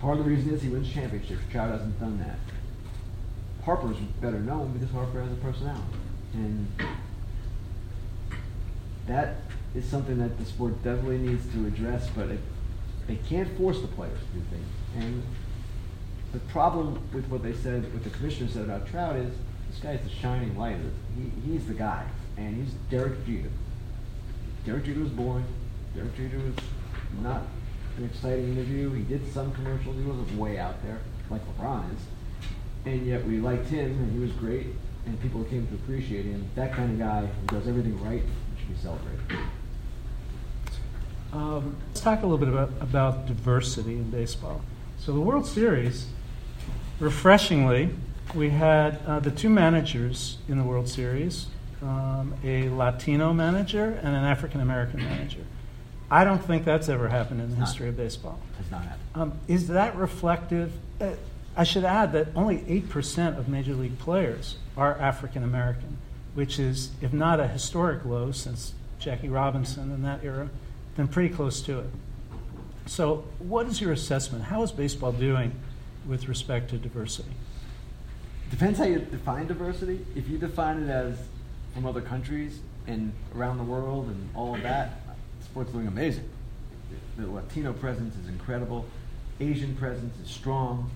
Part 0.01 0.19
of 0.19 0.25
the 0.25 0.31
reason 0.31 0.53
is 0.53 0.63
he 0.63 0.69
wins 0.69 0.93
championships. 0.93 1.41
Trout 1.51 1.71
hasn't 1.71 1.99
done 2.01 2.19
that. 2.19 2.39
Harper's 3.65 3.97
better 4.21 4.41
known 4.41 4.73
because 4.73 4.91
Harper 4.91 5.23
has 5.23 5.33
a 5.33 5.37
personality. 5.37 5.83
And 6.35 6.69
that 9.07 9.37
is 9.75 9.85
something 9.85 10.19
that 10.19 10.39
the 10.39 10.45
sport 10.45 10.83
definitely 10.83 11.19
needs 11.19 11.51
to 11.53 11.67
address, 11.67 12.09
but 12.15 12.29
it, 12.29 12.41
they 13.07 13.17
can't 13.17 13.57
force 13.57 13.81
the 13.81 13.89
players 13.89 14.19
to 14.19 14.39
do 14.39 14.45
things. 14.51 14.69
And 14.97 15.23
the 16.33 16.39
problem 16.41 17.01
with 17.13 17.27
what 17.29 17.43
they 17.43 17.55
said, 17.55 17.93
what 17.93 18.05
the 18.05 18.11
commissioner 18.11 18.49
said 18.51 18.65
about 18.65 18.87
Trout 18.87 19.17
is, 19.17 19.33
this 19.71 19.81
guy's 19.81 20.01
the 20.03 20.11
shining 20.11 20.57
light. 20.57 20.77
He, 21.17 21.53
he's 21.53 21.67
the 21.67 21.75
guy, 21.75 22.07
and 22.37 22.57
he's 22.57 22.75
Derek 22.91 23.25
Jeter. 23.27 23.51
Derek 24.65 24.85
Jeter 24.85 25.01
was 25.01 25.11
boring. 25.11 25.45
Derek 25.95 26.17
Jeter 26.17 26.39
was 26.39 26.55
not 27.23 27.43
an 27.97 28.05
exciting 28.05 28.53
interview. 28.53 28.93
He 28.93 29.03
did 29.03 29.31
some 29.33 29.53
commercials. 29.53 29.97
He 29.97 30.03
wasn't 30.03 30.35
way 30.37 30.59
out 30.59 30.83
there 30.83 31.01
like 31.31 31.43
LeBron 31.57 31.95
is, 31.95 32.01
and 32.93 33.07
yet 33.07 33.27
we 33.27 33.39
liked 33.39 33.69
him, 33.69 33.91
and 33.91 34.13
he 34.13 34.19
was 34.19 34.33
great, 34.33 34.67
and 35.07 35.21
people 35.21 35.45
came 35.45 35.67
to 35.67 35.75
appreciate 35.75 36.25
him. 36.25 36.49
That 36.55 36.73
kind 36.73 36.93
of 36.93 36.99
guy 36.99 37.27
who 37.27 37.47
does 37.47 37.69
everything 37.69 38.03
right 38.03 38.23
should 38.59 38.69
be 38.69 38.77
celebrated. 38.81 39.21
Um, 41.33 41.77
let's 41.89 42.01
talk 42.01 42.23
a 42.23 42.27
little 42.27 42.39
bit 42.39 42.49
about, 42.49 42.71
about 42.81 43.27
diversity 43.27 43.95
in 43.95 44.11
baseball. 44.11 44.63
So 44.99 45.13
the 45.13 45.21
World 45.21 45.47
Series, 45.47 46.07
refreshingly, 46.99 47.91
we 48.35 48.51
had 48.51 49.01
uh, 49.07 49.21
the 49.21 49.31
two 49.31 49.51
managers 49.51 50.39
in 50.49 50.59
the 50.59 50.65
World 50.65 50.89
Series, 50.89 51.49
um, 51.83 52.35
a 52.43 52.69
Latino 52.71 53.33
manager 53.33 53.99
and 54.03 54.17
an 54.17 54.25
African 54.25 54.61
American 54.61 55.01
manager. 55.01 55.45
I 56.11 56.25
don't 56.25 56.43
think 56.43 56.65
that's 56.65 56.89
ever 56.89 57.09
happened 57.09 57.43
in 57.43 57.51
the 57.51 57.57
history 57.57 57.89
of 57.89 57.97
baseball. 57.97 58.41
Has 58.57 58.71
not 58.71 58.83
happened. 58.83 59.03
Um, 59.15 59.33
is 59.47 59.69
that 59.69 59.95
reflective? 59.95 60.73
Uh, 61.01 61.11
I 61.59 61.65
should 61.65 61.83
add 61.83 62.13
that 62.13 62.29
only 62.37 62.59
8% 62.59 63.37
of 63.37 63.49
major 63.49 63.75
league 63.75 63.99
players 63.99 64.59
are 64.77 64.97
African 64.97 65.43
American, 65.43 65.99
which 66.35 66.57
is, 66.61 66.93
if 67.03 67.13
not 67.13 67.41
a 67.41 67.49
historic 67.49 68.05
low 68.05 68.31
since 68.31 68.75
Jackie 69.01 69.29
Robinson 69.29 69.91
in 69.91 70.03
that 70.03 70.23
era, 70.23 70.51
then 70.95 71.09
pretty 71.09 71.35
close 71.35 71.61
to 71.63 71.81
it. 71.81 71.91
So, 72.87 73.25
what 73.41 73.67
is 73.67 73.81
your 73.81 73.91
assessment? 73.91 74.45
How 74.45 74.63
is 74.63 74.71
baseball 74.71 75.11
doing 75.11 75.51
with 76.07 76.29
respect 76.29 76.71
to 76.71 76.79
diversity? 76.79 77.33
Depends 78.51 78.79
how 78.79 78.85
you 78.85 79.01
define 79.01 79.49
diversity. 79.49 80.07
If 80.15 80.29
you 80.29 80.39
define 80.39 80.85
it 80.85 80.89
as 80.89 81.19
from 81.75 81.87
other 81.87 82.01
countries 82.01 82.61
and 82.87 83.13
around 83.35 83.59
the 83.59 83.65
world 83.65 84.07
and 84.07 84.31
all 84.37 84.55
of 84.55 84.63
that, 84.63 85.01
sport's 85.43 85.73
doing 85.73 85.89
amazing. 85.89 86.31
The 87.17 87.29
Latino 87.29 87.73
presence 87.73 88.15
is 88.17 88.29
incredible. 88.29 88.87
Asian 89.41 89.75
presence 89.75 90.15
is 90.25 90.31
strong. 90.31 90.89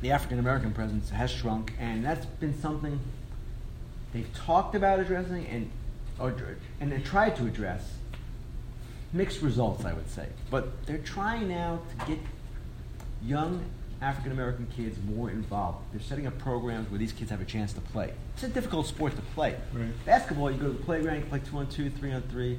The 0.00 0.12
African 0.12 0.38
American 0.38 0.72
presence 0.72 1.10
has 1.10 1.30
shrunk, 1.30 1.72
and 1.78 2.04
that's 2.04 2.24
been 2.26 2.58
something 2.60 3.00
they've 4.12 4.32
talked 4.34 4.74
about 4.74 5.00
addressing 5.00 5.46
and 5.46 5.70
or, 6.20 6.34
and 6.80 6.90
they 6.90 7.00
tried 7.00 7.36
to 7.36 7.46
address. 7.46 7.94
Mixed 9.12 9.40
results, 9.40 9.84
I 9.84 9.94
would 9.94 10.10
say, 10.10 10.26
but 10.50 10.84
they're 10.86 10.98
trying 10.98 11.48
now 11.48 11.80
to 11.90 12.06
get 12.06 12.18
young 13.24 13.64
African 14.00 14.32
American 14.32 14.66
kids 14.66 14.98
more 15.08 15.30
involved. 15.30 15.78
They're 15.92 16.00
setting 16.00 16.26
up 16.26 16.38
programs 16.38 16.90
where 16.90 16.98
these 16.98 17.12
kids 17.12 17.30
have 17.30 17.40
a 17.40 17.44
chance 17.44 17.72
to 17.72 17.80
play. 17.80 18.12
It's 18.34 18.44
a 18.44 18.48
difficult 18.48 18.86
sport 18.86 19.16
to 19.16 19.22
play. 19.34 19.56
Right. 19.72 20.04
Basketball, 20.04 20.50
you 20.50 20.58
go 20.58 20.66
to 20.66 20.72
the 20.72 20.84
playground, 20.84 21.20
you 21.20 21.22
play 21.22 21.40
two 21.40 21.56
on 21.56 21.68
two, 21.68 21.90
three 21.90 22.12
on 22.12 22.22
three. 22.22 22.58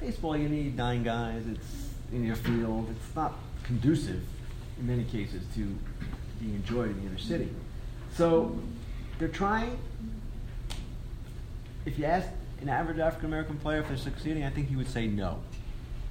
Baseball, 0.00 0.36
you 0.36 0.48
need 0.48 0.76
nine 0.76 1.02
guys. 1.02 1.42
It's 1.46 1.90
in 2.12 2.24
your 2.24 2.36
field. 2.36 2.88
It's 2.90 3.14
not 3.14 3.34
conducive 3.62 4.22
in 4.78 4.86
many 4.86 5.04
cases 5.04 5.42
to 5.54 5.78
being 6.40 6.54
enjoyed 6.54 6.90
in 6.90 7.00
the 7.00 7.06
inner 7.06 7.18
city. 7.18 7.48
So 8.16 8.58
they're 9.18 9.28
trying. 9.28 9.78
If 11.84 11.98
you 11.98 12.04
ask 12.04 12.28
an 12.60 12.68
average 12.68 12.98
African 12.98 13.26
American 13.26 13.56
player 13.56 13.80
if 13.80 13.88
they're 13.88 13.96
succeeding, 13.96 14.44
I 14.44 14.50
think 14.50 14.68
he 14.68 14.76
would 14.76 14.88
say 14.88 15.06
no. 15.06 15.38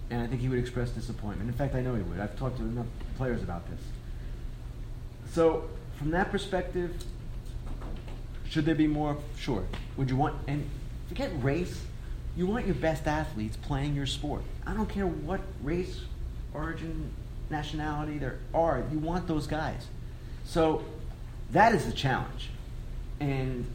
And 0.09 0.21
I 0.21 0.27
think 0.27 0.41
he 0.41 0.49
would 0.49 0.59
express 0.59 0.89
disappointment. 0.89 1.49
In 1.49 1.55
fact, 1.55 1.75
I 1.75 1.81
know 1.81 1.95
he 1.95 2.01
would. 2.01 2.19
I've 2.19 2.37
talked 2.37 2.57
to 2.57 2.63
enough 2.63 2.87
players 3.17 3.43
about 3.43 3.69
this. 3.69 3.79
So, 5.31 5.69
from 5.97 6.11
that 6.11 6.31
perspective, 6.31 7.03
should 8.49 8.65
there 8.65 8.75
be 8.75 8.87
more? 8.87 9.17
Sure. 9.37 9.63
Would 9.97 10.09
you 10.09 10.15
want 10.15 10.35
and 10.47 10.67
forget 11.07 11.29
race? 11.43 11.83
You 12.35 12.47
want 12.47 12.65
your 12.65 12.75
best 12.75 13.07
athletes 13.07 13.57
playing 13.57 13.95
your 13.95 14.05
sport. 14.05 14.41
I 14.65 14.73
don't 14.73 14.89
care 14.89 15.05
what 15.05 15.41
race, 15.61 16.01
origin, 16.53 17.11
nationality 17.49 18.17
there 18.17 18.39
are. 18.53 18.83
You 18.91 18.99
want 18.99 19.27
those 19.27 19.45
guys. 19.45 19.87
So 20.49 20.83
that 21.51 21.75
is 21.75 21.85
the 21.85 21.91
challenge, 21.91 22.49
and 23.19 23.67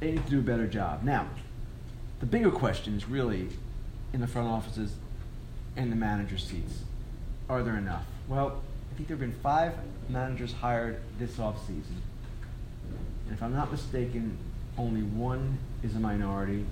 they 0.00 0.10
need 0.10 0.22
to 0.26 0.30
do 0.30 0.38
a 0.40 0.42
better 0.42 0.66
job. 0.66 1.02
Now, 1.02 1.28
the 2.20 2.26
bigger 2.26 2.50
question 2.50 2.94
is 2.94 3.08
really 3.08 3.48
in 4.12 4.20
the 4.20 4.26
front 4.26 4.48
offices 4.48 4.96
and 5.76 5.90
the 5.90 5.96
manager 5.96 6.36
seats. 6.36 6.80
Are 7.48 7.62
there 7.62 7.78
enough? 7.78 8.04
Well, 8.28 8.60
I 8.92 8.96
think 8.96 9.08
there 9.08 9.16
have 9.16 9.26
been 9.26 9.40
five 9.40 9.72
managers 10.10 10.52
hired 10.52 11.00
this 11.18 11.38
offseason. 11.38 12.02
And 13.28 13.32
if 13.32 13.42
I'm 13.42 13.54
not 13.54 13.72
mistaken, 13.72 14.36
only 14.76 15.00
one 15.02 15.56
is 15.82 15.96
a 15.96 16.00
minority. 16.00 16.66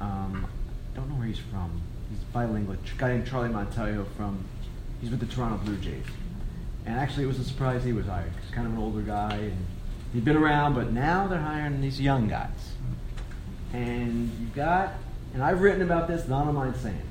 Um, 0.00 0.48
I 0.92 0.96
don't 0.96 1.08
know 1.08 1.14
where 1.14 1.28
he's 1.28 1.38
from. 1.38 1.82
He's 2.10 2.18
bilingual. 2.32 2.74
A 2.74 2.98
guy 2.98 3.12
named 3.12 3.28
Charlie 3.28 3.48
Montoyo 3.48 4.08
from, 4.16 4.44
he's 5.00 5.10
with 5.10 5.20
the 5.20 5.26
Toronto 5.26 5.64
Blue 5.64 5.76
Jays. 5.76 6.04
And 6.84 6.96
actually, 6.96 7.24
it 7.24 7.28
was 7.28 7.38
a 7.38 7.44
surprise 7.44 7.84
he 7.84 7.92
was 7.92 8.06
hired. 8.06 8.32
He's 8.42 8.54
kind 8.54 8.66
of 8.66 8.72
an 8.72 8.78
older 8.78 9.02
guy, 9.02 9.34
and 9.34 9.66
he'd 10.12 10.24
been 10.24 10.36
around, 10.36 10.74
but 10.74 10.92
now 10.92 11.28
they're 11.28 11.40
hiring 11.40 11.80
these 11.80 12.00
young 12.00 12.28
guys. 12.28 12.72
And 13.72 14.30
you've 14.40 14.54
got, 14.54 14.94
and 15.32 15.42
I've 15.42 15.60
written 15.60 15.82
about 15.82 16.08
this, 16.08 16.24
and 16.24 16.34
I 16.34 16.44
don't 16.44 16.54
mind 16.54 16.76
saying. 16.76 17.02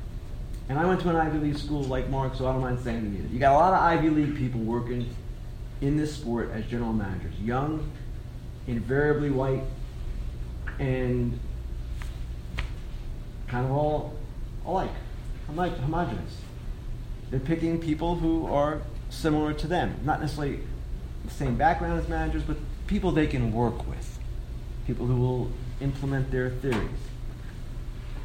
And 0.70 0.78
I 0.78 0.86
went 0.86 1.02
to 1.02 1.10
an 1.10 1.16
Ivy 1.16 1.40
League 1.40 1.58
school 1.58 1.84
like 1.84 2.10
Mark, 2.10 2.36
so 2.36 2.48
I 2.48 2.54
don't 2.54 2.62
mind 2.62 2.80
saying 2.80 3.06
it 3.06 3.20
either. 3.20 3.34
You 3.34 3.40
got 3.40 3.54
a 3.54 3.58
lot 3.58 3.74
of 3.74 3.80
Ivy 3.80 4.10
League 4.10 4.38
people 4.38 4.62
working 4.62 5.14
in 5.82 5.98
this 5.98 6.16
sport 6.16 6.52
as 6.54 6.66
general 6.66 6.94
managers. 6.94 7.34
Young, 7.40 7.92
invariably 8.68 9.32
white, 9.32 9.64
and 10.80 11.40
kind 13.48 13.66
of 13.66 13.72
all 13.72 14.14
alike, 14.66 14.92
alike, 15.50 15.78
homogenous. 15.80 16.42
They're 17.32 17.40
picking 17.40 17.80
people 17.80 18.16
who 18.16 18.46
are 18.48 18.82
similar 19.12 19.54
to 19.54 19.68
them, 19.68 20.00
not 20.04 20.20
necessarily 20.20 20.62
the 21.26 21.32
same 21.32 21.56
background 21.56 22.00
as 22.00 22.08
managers, 22.08 22.42
but 22.44 22.58
people 22.88 23.12
they 23.12 23.28
can 23.28 23.52
work 23.52 23.88
with, 23.88 24.18
people 24.88 25.06
who 25.06 25.16
will 25.18 25.52
implement 25.82 26.32
their 26.32 26.50
theories. 26.50 26.90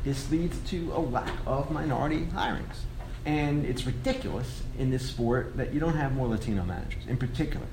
This 0.05 0.31
leads 0.31 0.59
to 0.71 0.93
a 0.95 1.01
lack 1.01 1.33
of 1.47 1.71
minority 1.71 2.27
hirings. 2.33 2.77
And 3.25 3.67
it's 3.67 3.85
ridiculous 3.85 4.63
in 4.79 4.91
this 4.91 5.05
sport 5.05 5.57
that 5.57 5.75
you 5.75 5.81
don't 5.81 5.97
have 5.97 6.15
more 6.15 6.29
Latino 6.29 6.63
managers, 6.65 7.03
in 7.09 7.17
particular. 7.17 7.67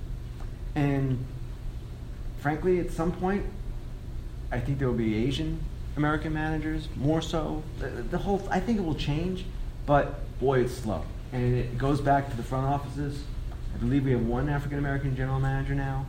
And 0.73 1.23
frankly, 2.39 2.79
at 2.79 2.89
some 2.89 3.11
point, 3.11 3.45
I 4.51 4.59
think 4.59 4.79
there 4.79 4.87
will 4.87 4.95
be 4.95 5.27
Asian 5.27 5.59
American 5.95 6.33
managers 6.33 6.87
more 6.95 7.21
so. 7.21 7.61
The, 7.77 7.87
the, 7.87 8.17
whole, 8.17 8.47
I 8.49 8.59
think 8.59 8.79
it 8.79 8.83
will 8.83 8.95
change, 8.95 9.45
but 9.85 10.19
boy, 10.39 10.61
it's 10.61 10.73
slow. 10.73 11.05
And 11.33 11.55
it 11.55 11.79
goes 11.79 11.99
back 11.99 12.29
to 12.29 12.37
the 12.37 12.43
front 12.43 12.67
offices. 12.67 13.23
I 13.73 13.77
believe 13.79 14.05
we 14.05 14.11
have 14.11 14.23
one 14.23 14.49
African 14.49 14.77
American 14.77 15.15
general 15.15 15.39
manager 15.39 15.73
now. 15.73 16.05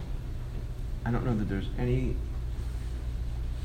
I 1.07 1.11
don't 1.11 1.25
know 1.25 1.35
that 1.35 1.49
there's 1.49 1.69
any 1.79 2.15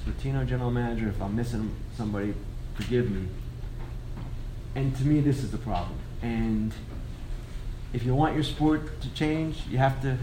Latino 0.08 0.46
general 0.46 0.72
manager. 0.72 1.10
If 1.10 1.22
I'm 1.22 1.36
missing 1.36 1.76
somebody, 1.98 2.34
forgive 2.76 3.12
me. 3.12 3.28
And 4.76 4.96
to 4.96 5.04
me, 5.04 5.20
this 5.20 5.44
is 5.44 5.52
the 5.52 5.58
problem. 5.58 6.00
And 6.22 6.74
if 7.92 8.04
you 8.04 8.16
want 8.16 8.36
your 8.36 8.44
sport 8.46 9.02
to 9.02 9.14
change, 9.14 9.64
you 9.70 9.80
have 9.80 10.02
to 10.04 10.18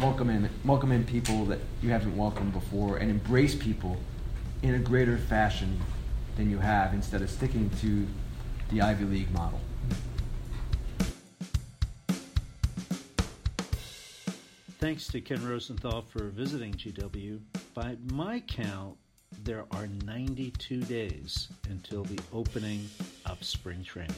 welcome 0.00 0.28
in 0.28 0.50
welcome 0.64 0.90
in 0.90 1.04
people 1.04 1.44
that 1.44 1.60
you 1.80 1.90
haven't 1.90 2.16
welcomed 2.16 2.52
before 2.52 2.96
and 2.96 3.08
embrace 3.08 3.54
people 3.54 3.96
in 4.60 4.74
a 4.74 4.78
greater 4.80 5.16
fashion 5.16 5.80
than 6.36 6.50
you 6.50 6.58
have 6.58 6.92
instead 6.92 7.22
of 7.22 7.30
sticking 7.30 7.70
to 7.80 8.04
the 8.70 8.82
Ivy 8.82 9.04
League 9.04 9.30
model. 9.32 9.60
Thanks 14.78 15.06
to 15.08 15.20
Ken 15.20 15.46
Rosenthal 15.46 16.02
for 16.02 16.24
visiting 16.24 16.74
GW. 16.74 17.40
By 17.72 17.96
my 18.12 18.40
count, 18.40 18.96
there 19.42 19.64
are 19.70 19.86
92 20.04 20.82
days 20.82 21.48
until 21.70 22.04
the 22.04 22.18
opening 22.32 22.88
of 23.24 23.42
spring 23.42 23.82
training. 23.82 24.14